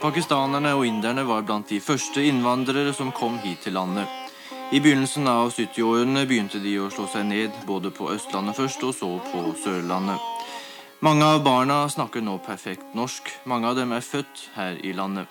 [0.00, 4.10] Pakistanerne og inderne var blant de første innvandrere som kom hit til landet.
[4.74, 8.94] I begynnelsen av 70-årene begynte de å slå seg ned, både på Østlandet først og
[8.98, 10.18] så på Sørlandet.
[11.04, 13.30] Mange av barna snakker nå perfekt norsk.
[13.46, 15.30] Mange av dem er født her i landet.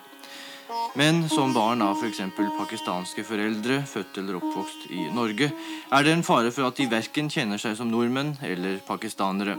[0.94, 2.20] Men som barn av f.eks.
[2.58, 5.50] pakistanske foreldre, født eller oppvokst i Norge,
[5.90, 9.56] er det en fare for at de verken kjenner seg som nordmenn eller pakistanere.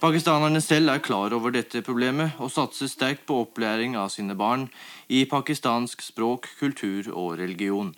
[0.00, 4.68] Pakistanerne selv er klar over dette problemet og satser sterkt på opplæring av sine barn
[5.12, 7.92] i pakistansk språk, kultur og religion.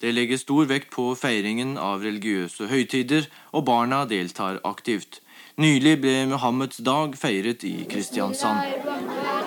[0.00, 5.20] Det legges stor vekt på feiringen av religiøse høytider, og barna deltar aktivt.
[5.60, 9.39] Nylig ble Muhammeds dag feiret i Kristiansand.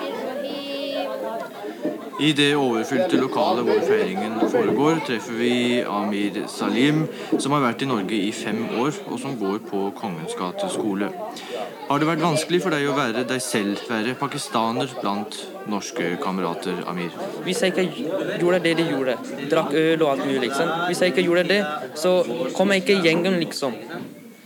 [2.22, 7.04] I det overfylte lokalet hvor feiringen foregår, treffer vi Amir Salim,
[7.42, 11.10] som har vært i Norge i fem år, og som går på Kongens gate skole.
[11.88, 15.40] Har det vært vanskelig for deg å være deg selv, være pakistaner blant
[15.70, 17.10] norske kamerater, Amir?
[17.42, 19.18] Hvis jeg ikke gjorde det de gjorde,
[19.50, 20.74] drakk øl og alt mulig, liksom.
[20.86, 21.62] hvis jeg ikke gjorde det,
[21.98, 22.18] så
[22.54, 23.74] kom jeg ikke i gjengen, liksom.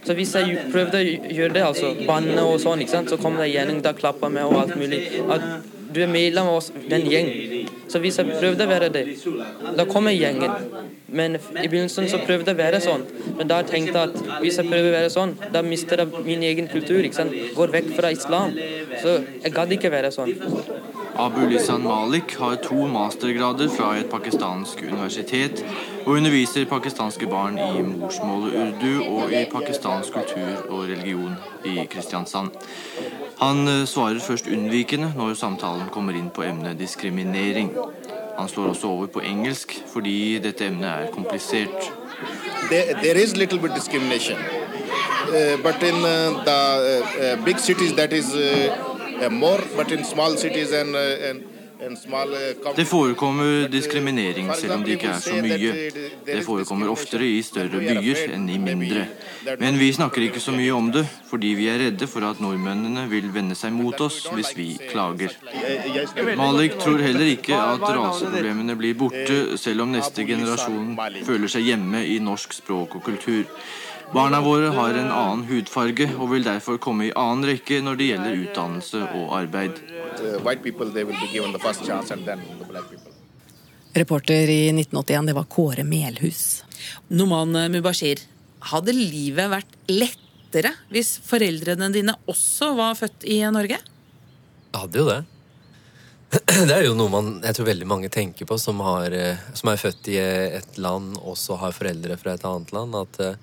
[0.08, 3.82] Så hvis jeg prøvde å gjøre det, altså banne og sånn, så kom det gjengen,
[3.84, 5.02] da klappa meg og alt mulig.
[5.28, 7.68] At du er medlem av oss, den gjengen.
[7.88, 9.04] Så jeg prøvde å være det,
[9.78, 10.52] da kommer gjengen.
[11.08, 13.06] Men i begynnelsen så prøvde jeg å være sånn.
[13.38, 16.44] Men da tenkte jeg at hvis jeg prøver å være sånn, da mister jeg min
[16.44, 17.00] egen kultur.
[17.00, 17.36] ikke sant?
[17.56, 18.52] Går vekk fra islam.
[19.00, 20.34] Så jeg gadd ikke være sånn.
[21.18, 25.64] Abu Lisan Malik har to mastergrader fra et pakistansk universitet
[26.04, 31.34] og underviser pakistanske barn i morsmålet urdu og i pakistansk kultur og religion
[31.66, 32.54] i Kristiansand.
[33.38, 37.70] Han eh, svarer først unnvikende når samtalen kommer inn på emnet diskriminering.
[38.38, 41.92] Han slår også over på engelsk fordi dette emnet er komplisert.
[42.70, 46.58] There, there is little bit discrimination, uh, but in uh, the
[46.98, 48.34] uh, big cities that is
[49.30, 51.57] more, but in small cities and, and
[52.76, 55.74] det forekommer diskriminering, selv om det ikke er så mye.
[56.26, 59.04] Det forekommer oftere i større byer enn i mindre.
[59.62, 63.06] Men vi snakker ikke så mye om det, fordi vi er redde for at nordmennene
[63.12, 65.36] vil vende seg mot oss hvis vi klager.
[66.40, 72.02] Malik tror heller ikke at raseproblemene blir borte, selv om neste generasjon føler seg hjemme
[72.06, 73.46] i norsk språk og kultur.
[74.12, 78.06] Barna våre har en annen hudfarge og vil derfor komme i annen rekke når det
[78.08, 79.80] gjelder utdannelse og arbeid.
[83.98, 86.42] Reporter i 1981, det var Kåre Melhus.
[87.12, 88.22] Noman Mubashir,
[88.72, 93.78] hadde livet vært lettere hvis foreldrene dine også var født i Norge?
[93.78, 95.20] Jeg hadde jo det.
[96.68, 99.14] Det er jo noe man, jeg tror veldig mange tenker på, som, har,
[99.56, 102.96] som er født i et land og så har foreldre fra et annet land.
[102.98, 103.38] At eh,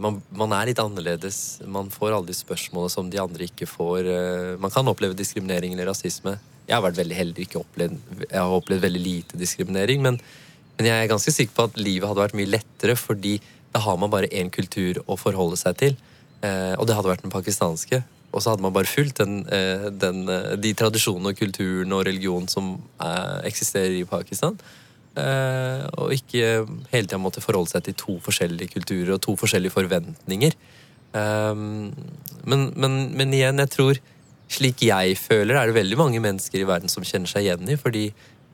[0.00, 1.60] man, man er litt annerledes.
[1.68, 4.08] Man får alle de spørsmålene som de andre ikke får.
[4.08, 6.38] Eh, man kan oppleve diskriminering eller rasisme.
[6.68, 10.00] Jeg har vært veldig heldig, ikke opplevd, jeg har opplevd veldig lite diskriminering.
[10.04, 10.16] Men,
[10.78, 13.36] men jeg er ganske sikker på at livet hadde vært mye lettere, fordi
[13.72, 16.00] da har man bare én kultur å forholde seg til.
[16.42, 18.02] Eh, og det hadde vært den pakistanske.
[18.32, 22.06] Og så hadde man bare fulgt den, eh, den, eh, de tradisjonene og kulturen og
[22.08, 24.56] religionen som eh, eksisterer i Pakistan.
[25.12, 29.74] Eh, og ikke hele tida måtte forholde seg til to forskjellige kulturer og to forskjellige
[29.74, 30.56] forventninger.
[31.12, 34.02] Eh, men, men, men igjen, jeg tror
[34.52, 37.78] slik jeg føler, er det veldig mange mennesker i verden som kjenner seg igjen i.
[37.80, 38.06] Fordi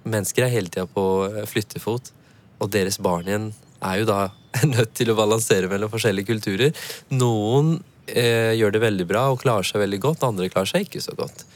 [0.09, 2.13] mennesker er hele tida på eh, flyttefot,
[2.59, 3.51] og deres barn igjen
[3.85, 4.21] er jo da
[4.75, 6.89] nødt til å balansere mellom forskjellige kulturer.
[7.15, 11.05] Noen eh, gjør det veldig bra og klarer seg veldig godt, andre klarer seg ikke
[11.05, 11.47] så godt.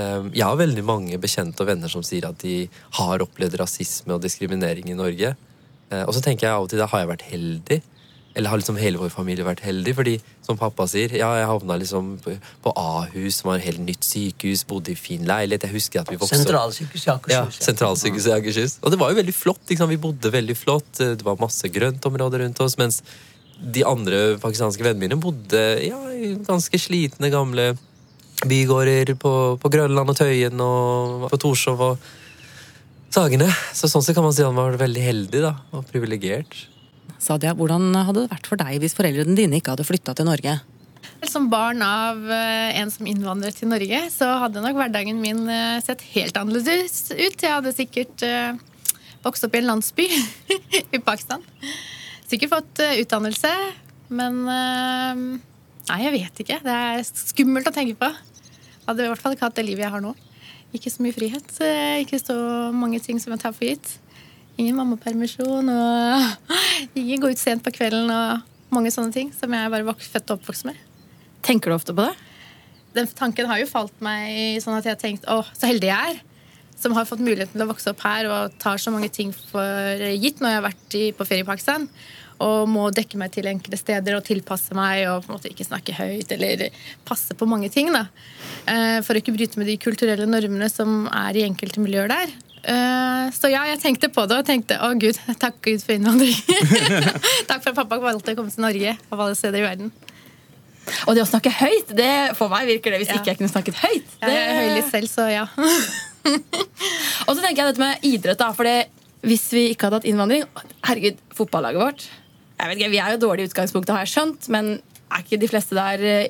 [0.00, 2.64] Eh, jeg har veldig mange bekjente og venner som sier at de
[2.98, 5.36] har opplevd rasisme og diskriminering i Norge.
[5.90, 7.80] Eh, og så tenker jeg av og til da har jeg vært heldig.
[8.30, 9.92] Eller har liksom hele vår familie vært heldig?
[9.98, 10.12] Fordi
[10.46, 14.62] som pappa sier, ja, jeg havna liksom på Ahus, som var et helt nytt sykehus,
[14.70, 15.66] bodde i fin leilighet.
[15.66, 17.34] Jeg husker at vi vokste Sentralsykehus i Akershus.
[17.34, 18.78] Ja, sentralsykehuset i Akershus.
[18.84, 19.64] Og det var jo veldig flott.
[19.66, 19.90] Liksom.
[19.90, 20.92] Vi bodde veldig flott.
[21.00, 22.78] Det var masse grøntområder rundt oss.
[22.78, 23.02] Mens
[23.60, 27.72] de andre pakistanske vennene mine bodde ja, i ganske slitne, gamle
[28.46, 32.10] bygårder på, på Grønland og Tøyen og på Torshov og
[33.10, 33.48] Sagene.
[33.74, 36.54] Så sånn sett kan man si han var veldig heldig da, og privilegert.
[37.20, 40.60] Sadia, hvordan hadde det vært for deg hvis foreldrene dine ikke hadde flytta til Norge?
[41.28, 45.82] Som barn av eh, en som innvandret til Norge, så hadde nok hverdagen min eh,
[45.84, 47.36] sett helt annerledes ut.
[47.36, 48.54] Jeg hadde sikkert eh,
[49.26, 50.06] vokst opp i en landsby
[50.96, 51.44] i Pakistan.
[52.30, 53.52] Sikkert fått utdannelse,
[54.14, 54.44] men
[55.90, 56.56] Nei, jeg vet ikke.
[56.62, 58.08] Det er skummelt å tenke på.
[58.90, 60.10] Hadde i hvert fall ikke hatt det livet jeg har nå.
[60.74, 61.50] Ikke så mye frihet.
[62.02, 62.34] Ikke så
[62.74, 63.92] mange ting som jeg tar for gitt.
[64.58, 66.48] Ingen mammapermisjon og
[66.98, 70.32] ingen gå ut sent på kvelden og mange sånne ting som jeg bare var født
[70.32, 70.80] og oppvokst med.
[71.46, 72.16] Tenker du ofte på det?
[72.98, 76.16] Den tanken har jo falt meg sånn at jeg har tenkt å, så heldig jeg
[76.16, 76.20] er.
[76.80, 80.02] Som har fått muligheten til å vokse opp her og tar så mange ting for
[80.18, 81.86] gitt når jeg har vært i, på ferie i Pakistan.
[82.40, 85.66] Og må dekke meg til enkle steder og tilpasse meg og på en måte ikke
[85.68, 86.30] snakke høyt.
[86.32, 86.68] Eller
[87.04, 87.90] passe på mange ting.
[87.92, 88.06] da.
[88.66, 92.32] Eh, For å ikke bryte med de kulturelle normene som er i enkelte miljøer der.
[92.64, 96.36] Eh, Så ja, jeg tenkte på det og tenkte å gud, takk Gud for innvandring.
[97.50, 99.92] takk for at pappa valgte å komme til Norge av alle steder i verden.
[101.06, 103.76] Og det å snakke høyt, det for meg virker det hvis ikke jeg kunne snakket
[103.84, 104.16] høyt.
[104.24, 105.44] Jeg er høylytt selv, så ja.
[107.28, 108.40] Og så tenker jeg dette med idrett.
[108.40, 108.66] da, For
[109.28, 110.44] Hvis vi ikke hadde hatt innvandring
[110.86, 112.08] Herregud, fotballaget vårt
[112.60, 114.76] jeg vet ikke, Vi er jo dårlige i utgangspunktet, har jeg skjønt, men
[115.10, 116.28] er ikke de fleste der eh,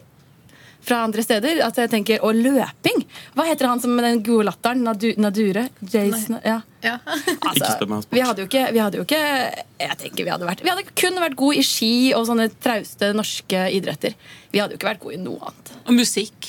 [0.81, 1.59] fra andre steder?
[1.65, 3.03] Altså jeg tenker, Og løping!
[3.37, 4.81] Hva heter han som med den gode latteren?
[4.87, 5.67] Nadu, Nadure?
[5.85, 6.39] Jason?
[6.45, 6.63] Ja.
[7.45, 8.15] Altså, om sport.
[8.17, 10.87] vi hadde jo ikke, vi hadde jo ikke Jeg tenker vi hadde vært Vi hadde
[10.97, 14.15] kun vært gode i ski og sånne trauste norske idretter.
[14.49, 15.75] Vi hadde jo ikke vært gode i noe annet.
[15.85, 16.40] Og musikk.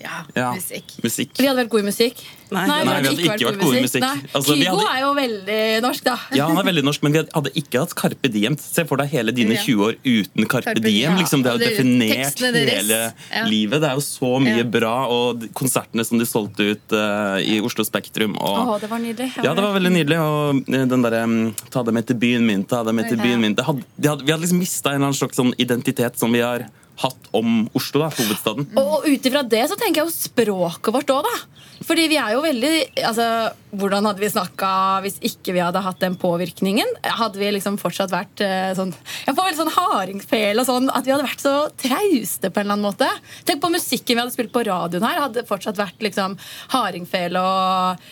[0.00, 0.92] Ja, Ja, musikk.
[1.02, 1.30] musikk.
[1.38, 2.20] Vi hadde vært gode i musikk.
[2.50, 4.04] Nei, Nei, vi hadde ikke vært gode i musikk.
[4.04, 4.28] musikk.
[4.38, 6.14] Altså, Kygo hadde- er jo veldig norsk, da.
[6.32, 8.56] Ja, han er veldig norsk, men vi hadde ikke hatt Carpe Diem.
[8.56, 11.16] Se for deg hele dine 20 år uten Carpe Carpe Diem.
[11.18, 13.44] Liksom, det har jo definert hele Ja.
[13.44, 13.80] livet.
[13.82, 17.82] Det er jo så mye bra, og konsertene som de solgte ut uh, i Oslo
[17.84, 18.36] Spektrum.
[18.38, 19.34] Og, Å, det var nydelig.
[19.42, 20.18] ja, det var veldig nydelig.
[20.18, 23.18] Og eh, den derre mm, Ta dem med til byen min, ta dem med til
[23.18, 23.54] byen min.
[23.54, 26.32] Det hadde, de hadde, vi hadde liksom mista en eller annen slags sånn identitet som
[26.32, 26.66] vi har
[27.02, 28.68] hatt om Oslo, da, hovedstaden.
[28.80, 31.58] Og ut ifra det så tenker jeg jo språket vårt òg, da.
[31.86, 32.72] Fordi vi er jo veldig
[33.06, 33.24] altså,
[33.78, 34.68] Hvordan hadde vi snakka
[35.04, 36.90] hvis ikke vi hadde hatt den påvirkningen?
[37.20, 40.90] Hadde vi liksom fortsatt vært eh, sånn Jeg får veldig sånn hardingfele og sånn.
[40.90, 43.10] At vi hadde vært så trauste på en eller annen måte.
[43.46, 45.22] Tenk på musikken vi hadde spilt på radioen her.
[45.28, 46.34] Hadde fortsatt vært liksom
[46.74, 48.10] hardingfele og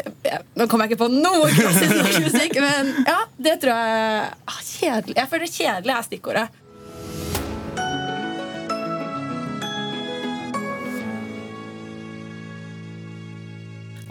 [0.00, 4.26] eh, Nå kommer jeg ikke på noe klassisk norsk musikk, men ja, det tror jeg
[4.48, 5.20] ah, Kjedelig.
[5.20, 6.61] Jeg føler kjedelig er stikkordet.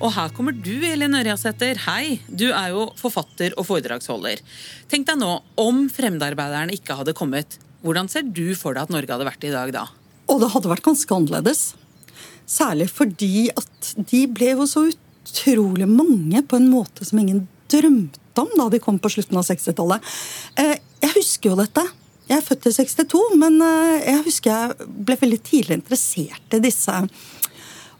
[0.02, 1.78] Og her kommer du, Elin Ørjasæter.
[1.86, 4.42] Hei, du er jo forfatter og foredragsholder.
[4.90, 9.14] Tenk deg nå, om fremmedarbeiderne ikke hadde kommet, hvordan ser du for deg at Norge
[9.14, 9.86] hadde vært i dag da?
[10.32, 11.62] Og det hadde vært ganske annerledes.
[12.50, 18.42] Særlig fordi at de ble jo så utrolig mange på en måte som ingen drømte
[18.42, 20.14] om da de kom på slutten av 60-tallet.
[20.62, 21.84] Eh, Jeg husker jo dette.
[22.30, 26.62] Jeg er født i 62, men eh, jeg husker jeg ble veldig tidlig interessert i
[26.64, 26.98] disse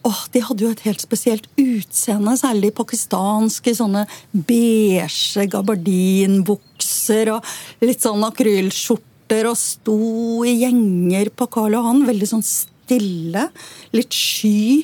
[0.02, 7.52] Åh, De hadde jo et helt spesielt utseende, særlig pakistanske sånne beige gabardinbukser og
[7.86, 12.02] litt sånn akrylskjorter og sto i gjenger på Karl Johan.
[12.08, 13.46] Veldig sånn stille,
[13.94, 14.82] litt sky,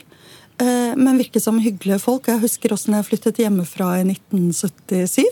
[0.62, 2.30] eh, men virket som hyggelige folk.
[2.30, 5.26] Jeg husker også når jeg flyttet hjemmefra i 1977.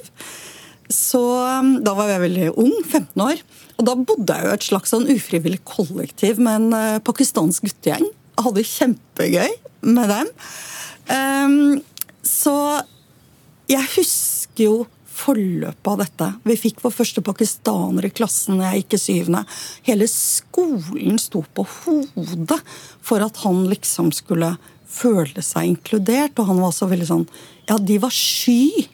[0.92, 3.46] Så um, da var jeg veldig ung, 15 år.
[3.78, 8.10] Og da bodde jeg jo et slags sånn ufrivillig kollektiv med en eh, pakistansk guttegjeng.
[8.36, 9.56] Jeg hadde kjempegøy
[9.86, 10.32] med dem.
[11.06, 11.82] Um,
[12.26, 12.56] så
[13.70, 14.76] jeg husker jo
[15.16, 16.30] forløpet av dette.
[16.44, 19.44] Vi fikk vår første pakistaner i klassen, jeg gikk i syvende.
[19.88, 22.60] Hele skolen sto på hodet
[23.06, 24.56] for at han liksom skulle
[24.96, 26.36] føle seg inkludert.
[26.40, 27.28] Og han var så veldig sånn
[27.70, 28.86] Ja, de var sky.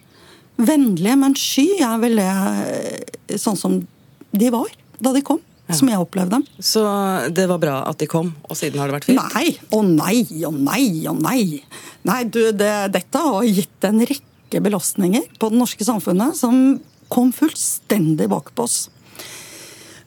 [0.61, 3.79] Vennlige, men sky er vel det eh, sånn som
[4.31, 4.69] de var
[5.01, 5.41] da de kom.
[5.77, 6.45] Som jeg opplevde dem.
[6.59, 6.83] Så
[7.33, 9.21] det var bra at de kom, og siden har det vært fint?
[9.35, 11.43] Nei, å nei, å nei, å nei.
[12.07, 16.79] Nei, du, det, dette har gitt en rekke belastninger på det norske samfunnet som
[17.11, 18.89] kom fullstendig bak på oss.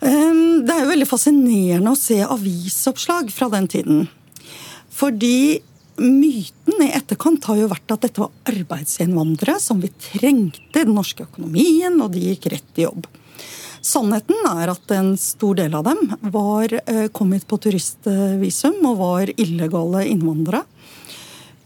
[0.05, 4.09] Ehm, Det er jo veldig fascinerende å se avisoppslag fra den tiden.
[4.95, 5.61] Fordi
[5.99, 10.97] myten i etterkant har jo vært at dette var arbeidsinnvandrere som vi trengte i den
[10.97, 13.07] norske økonomien, og de gikk rett i jobb.
[13.85, 19.01] Sannheten er at en stor del av dem var, kommet kom hit på turistvisum og
[19.03, 20.63] var illegale innvandrere.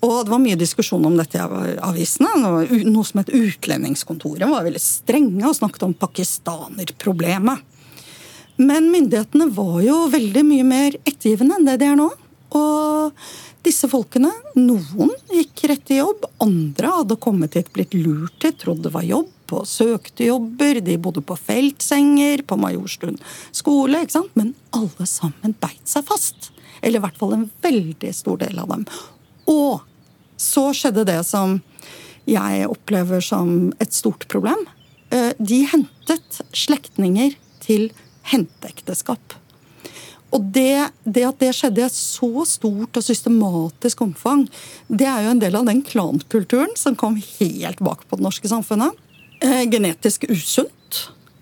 [0.02, 2.30] Og det var mye diskusjon om dette i avisene.
[2.86, 7.64] Noe som het Utlendingskontoret var veldig strenge og snakket om pakistanerproblemet.
[8.58, 12.08] Men myndighetene var jo veldig mye mer ettergivende enn det de er nå.
[12.58, 13.26] Og
[13.66, 18.86] disse folkene, noen gikk rett i jobb, andre hadde kommet hit, blitt lurt hit, trodde
[18.88, 23.18] det var jobb, og søkte jobber, de bodde på feltsenger, på Majorstuen
[23.56, 24.34] skole, ikke sant?
[24.38, 26.50] Men alle sammen beit seg fast.
[26.82, 28.84] Eller i hvert fall en veldig stor del av dem.
[29.50, 29.80] Og
[30.38, 31.58] så skjedde det som
[32.28, 34.66] jeg opplever som et stort problem.
[35.10, 37.34] Eh, De hentet slektninger
[37.64, 37.90] til
[38.28, 39.38] henteekteskap.
[40.28, 44.44] Og det, det at det skjedde i så stort og systematisk omfang,
[44.88, 48.50] det er jo en del av den klankulturen som kom helt bak på det norske
[48.50, 48.92] samfunnet.
[49.40, 50.74] Eh, genetisk usunt.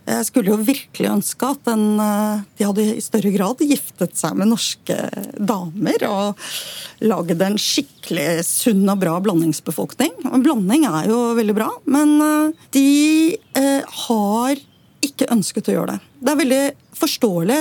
[0.07, 4.36] Jeg skulle jo virkelig ønske at den, eh, de hadde i større grad giftet seg
[4.36, 4.94] med norske
[5.34, 6.36] damer og
[7.01, 10.12] laget en skikkelig sunn og bra blandingsbefolkning.
[10.44, 13.38] Blanding er jo veldig bra, men eh, de
[14.07, 14.57] har
[15.03, 16.01] ikke ønsket å gjøre det.
[16.27, 16.62] Det er veldig
[16.97, 17.57] forståelig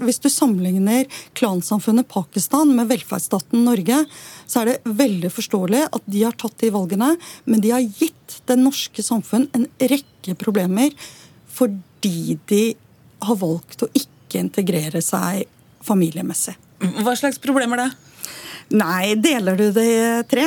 [0.00, 1.04] hvis du sammenligner
[1.36, 3.98] klansamfunnet Pakistan med velferdsstaten Norge,
[4.48, 7.10] så er det veldig forståelig at de har tatt de valgene,
[7.44, 10.94] men de har gitt det norske samfunn en rekke problemer
[11.52, 12.62] fordi de
[13.26, 15.44] har valgt å ikke integrere seg
[15.84, 16.54] familiemessig.
[17.04, 17.90] Hva slags problemer da?
[18.80, 20.46] Nei, deler du det i tre?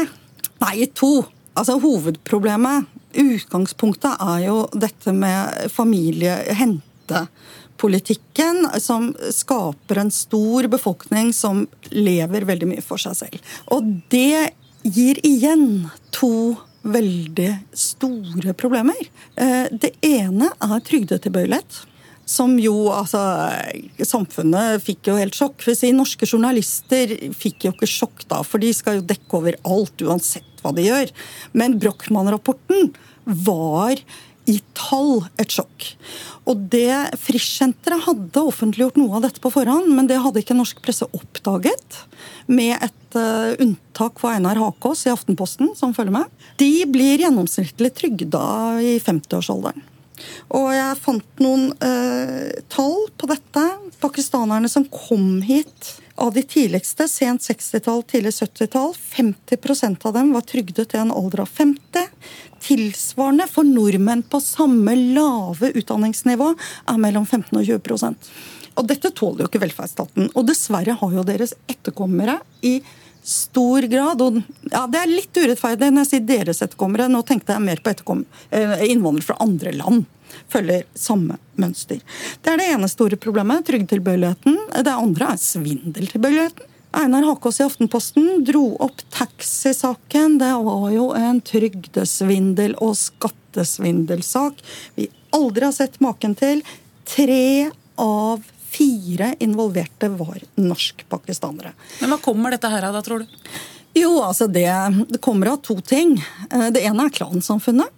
[0.64, 1.20] Nei, i to.
[1.54, 2.90] Altså Hovedproblemet,
[3.22, 5.70] utgangspunktet, er jo dette med
[7.14, 13.40] familiehentepolitikken, som skaper en stor befolkning som lever veldig mye for seg selv.
[13.72, 14.54] Og det
[14.84, 19.00] gir igjen to veldig store problemer.
[19.36, 21.86] Eh, Det ene er trygdetilbøyelighet.
[22.26, 23.20] Som jo, altså
[24.00, 25.62] Samfunnet fikk jo helt sjokk.
[25.76, 29.98] Si, norske journalister fikk jo ikke sjokk da, for de skal jo dekke over alt
[30.02, 31.12] uansett hva de gjør.
[31.54, 32.94] Men Brochmann-rapporten
[33.26, 34.00] var
[34.50, 35.88] i tall et sjokk.
[36.50, 36.92] Og det
[37.24, 42.02] Frischsenteret hadde offentliggjort noe av dette på forhånd, men det hadde ikke norsk presse oppdaget.
[42.52, 46.46] Med et uh, unntak for Einar Hakås i Aftenposten, som følger med.
[46.60, 48.44] De blir gjennomsnittlig trygda
[48.84, 49.90] i 50-årsalderen.
[50.56, 53.68] Og jeg fant noen uh, tall på dette.
[54.04, 60.46] Pakistanerne som kom hit av de tidligste, sent 60-tall, tidlig 70-tall, 50% av dem var
[60.46, 62.10] trygdet i en alder av 50.
[62.64, 68.16] Tilsvarende for nordmenn på samme lave utdanningsnivå er mellom 15 og 20
[68.76, 70.30] Og dette tåler jo ikke velferdsstaten.
[70.34, 72.78] Og dessverre har jo deres etterkommere i
[73.24, 77.08] stor grad og ja, Det er litt urettferdig når jeg sier deres etterkommere.
[77.10, 77.94] Nå tenkte jeg mer på
[78.52, 80.06] eh, innvandrere fra andre land.
[80.52, 82.00] Følger samme mønster.
[82.44, 83.66] Det er det ene store problemet.
[83.70, 84.58] Trygdetilbøyeligheten.
[84.84, 86.70] Det andre er svindeltilbøyeligheten.
[86.94, 90.36] Einar Hakås i Aftenposten dro opp taxisaken.
[90.38, 94.62] Det var jo en trygdesvindel- og skattesvindelsak
[94.96, 96.62] vi aldri har sett maken til.
[97.10, 101.74] Tre av fire involverte var norsk-pakistanere.
[102.02, 103.26] Men Hva kommer dette her av, da, tror du?
[103.94, 104.70] Jo, altså det,
[105.10, 106.16] det kommer av to ting.
[106.50, 107.90] Eh, Det ene er klansamfunnet.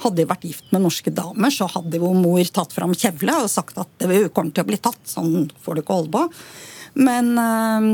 [0.00, 3.50] Hadde de vært gift med norske damer, så hadde jo mor tatt fram kjevle og
[3.52, 5.00] sagt at det kommer til å bli tatt.
[5.08, 6.24] Sånn får du ikke holde på.
[7.00, 7.90] Men eh,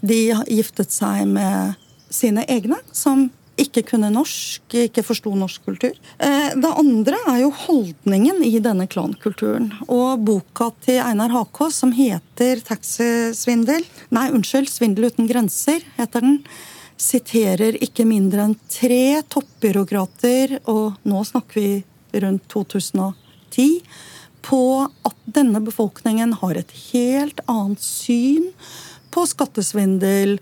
[0.00, 1.76] de giftet seg med
[2.14, 3.28] sine egne, som
[3.58, 5.94] ikke kunne norsk, ikke forsto norsk kultur.
[6.18, 9.72] Eh, Det andre er jo holdningen i denne klankulturen.
[9.88, 16.44] Og boka til Einar Hakås som heter 'Taxisvindel', nei, unnskyld, 'Svindel uten grenser', heter den
[16.98, 23.82] siterer ikke mindre enn tre toppbyråkrater, og nå snakker vi rundt 2010,
[24.48, 28.48] på at denne befolkningen har et helt annet syn
[29.12, 30.38] på skattesvindel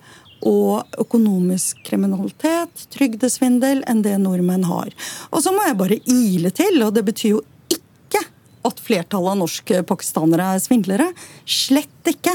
[0.47, 4.93] og økonomisk kriminalitet, trygdesvindel, enn det nordmenn har.
[5.33, 7.43] Og så må jeg bare ile til, og det betyr jo
[7.73, 8.23] ikke
[8.67, 11.09] at flertallet av norske pakistanere er svindlere.
[11.49, 12.35] Slett ikke.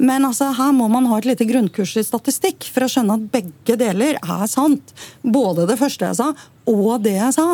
[0.00, 3.26] Men altså, her må man ha et lite grunnkurs i statistikk for å skjønne at
[3.34, 4.94] begge deler er sant.
[5.20, 6.30] Både det første jeg sa,
[6.72, 7.46] og det jeg sa.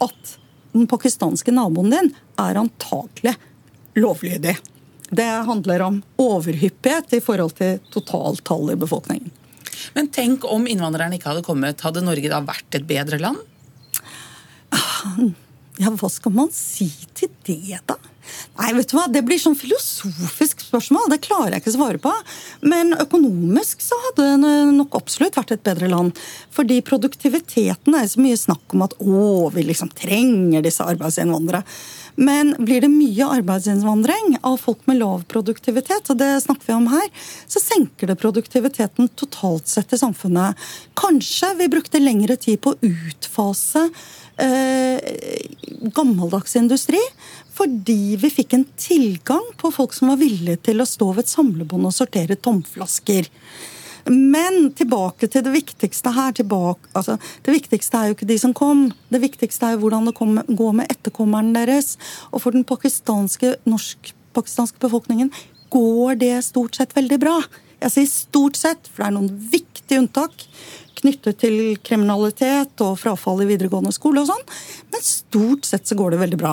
[0.00, 0.36] At
[0.72, 2.08] den pakistanske naboen din
[2.40, 3.36] er antakelig
[4.00, 4.56] lovlydig.
[5.12, 9.28] Det handler om overhyppighet i forhold til totaltallet i befolkningen.
[9.92, 11.84] Men tenk om innvandrerne ikke hadde kommet.
[11.84, 13.40] Hadde Norge da vært et bedre land?
[15.80, 17.96] Ja, hva skal man si til det, da?
[18.58, 21.08] Nei, vet du hva, Det blir sånn filosofisk spørsmål.
[21.10, 22.12] Det klarer jeg ikke å svare på.
[22.68, 26.20] Men økonomisk så hadde det nok absolutt vært et bedre land.
[26.54, 31.64] Fordi produktiviteten er så mye snakk om at å, vi liksom trenger disse arbeidsinnvandrere.
[32.16, 36.90] Men blir det mye arbeidsinnvandring av folk med lav produktivitet, og det snakker vi om
[36.92, 37.08] her,
[37.48, 40.58] så senker det produktiviteten totalt sett i samfunnet.
[40.98, 43.86] Kanskje vi brukte lengre tid på å utfase
[44.36, 45.00] eh,
[45.94, 47.00] gammeldags industri.
[47.52, 51.32] Fordi vi fikk en tilgang på folk som var villige til å stå ved et
[51.34, 53.28] samlebånd og sortere tomflasker.
[54.10, 56.34] Men tilbake til det viktigste her.
[56.36, 58.88] Tilbake, altså, det viktigste er jo ikke de som kom.
[59.12, 61.96] Det viktigste er jo hvordan det kom, går med etterkommeren deres.
[62.32, 65.32] Og for den pakistanske, norsk-pakistanske befolkningen
[65.72, 67.36] går det stort sett veldig bra.
[67.82, 70.46] Jeg sier stort sett, for det er noen viktige unntak
[71.02, 74.44] knyttet til kriminalitet og frafall i videregående skole og sånn.
[74.92, 76.52] Men stort sett så går det veldig bra.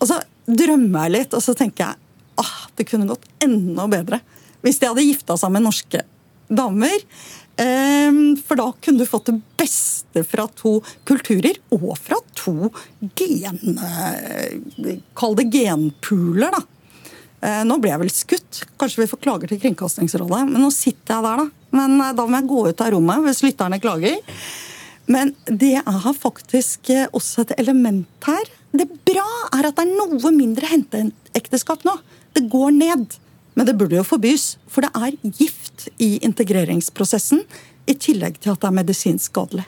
[0.00, 0.18] Og så
[0.48, 2.00] drømmer jeg litt, og så tenker jeg
[2.42, 4.20] ah, det kunne gått enda bedre
[4.64, 6.00] hvis de hadde gifta seg med norske
[6.56, 7.06] damer.
[7.60, 12.70] Ehm, for da kunne du fått det beste fra to kulturer, og fra to
[13.14, 13.78] gen...
[15.18, 16.62] Kall det genpooler, da.
[17.44, 18.62] Eh, nå ble jeg vel skutt.
[18.80, 20.44] Kanskje vi får klager til Kringkastingsrådet.
[20.50, 21.64] Men nå sitter jeg der, da.
[21.76, 24.38] Men eh, da må jeg gå ut av rommet hvis lytterne klager.
[25.12, 28.48] Men det er faktisk eh, også et element her.
[28.74, 31.98] Det bra er at det er noe mindre henteekteskap nå.
[32.34, 33.18] Det går ned.
[33.54, 37.44] Men det burde jo forbys, for det er gift i integreringsprosessen.
[37.86, 39.66] I tillegg til at det er medisinsk skadelig.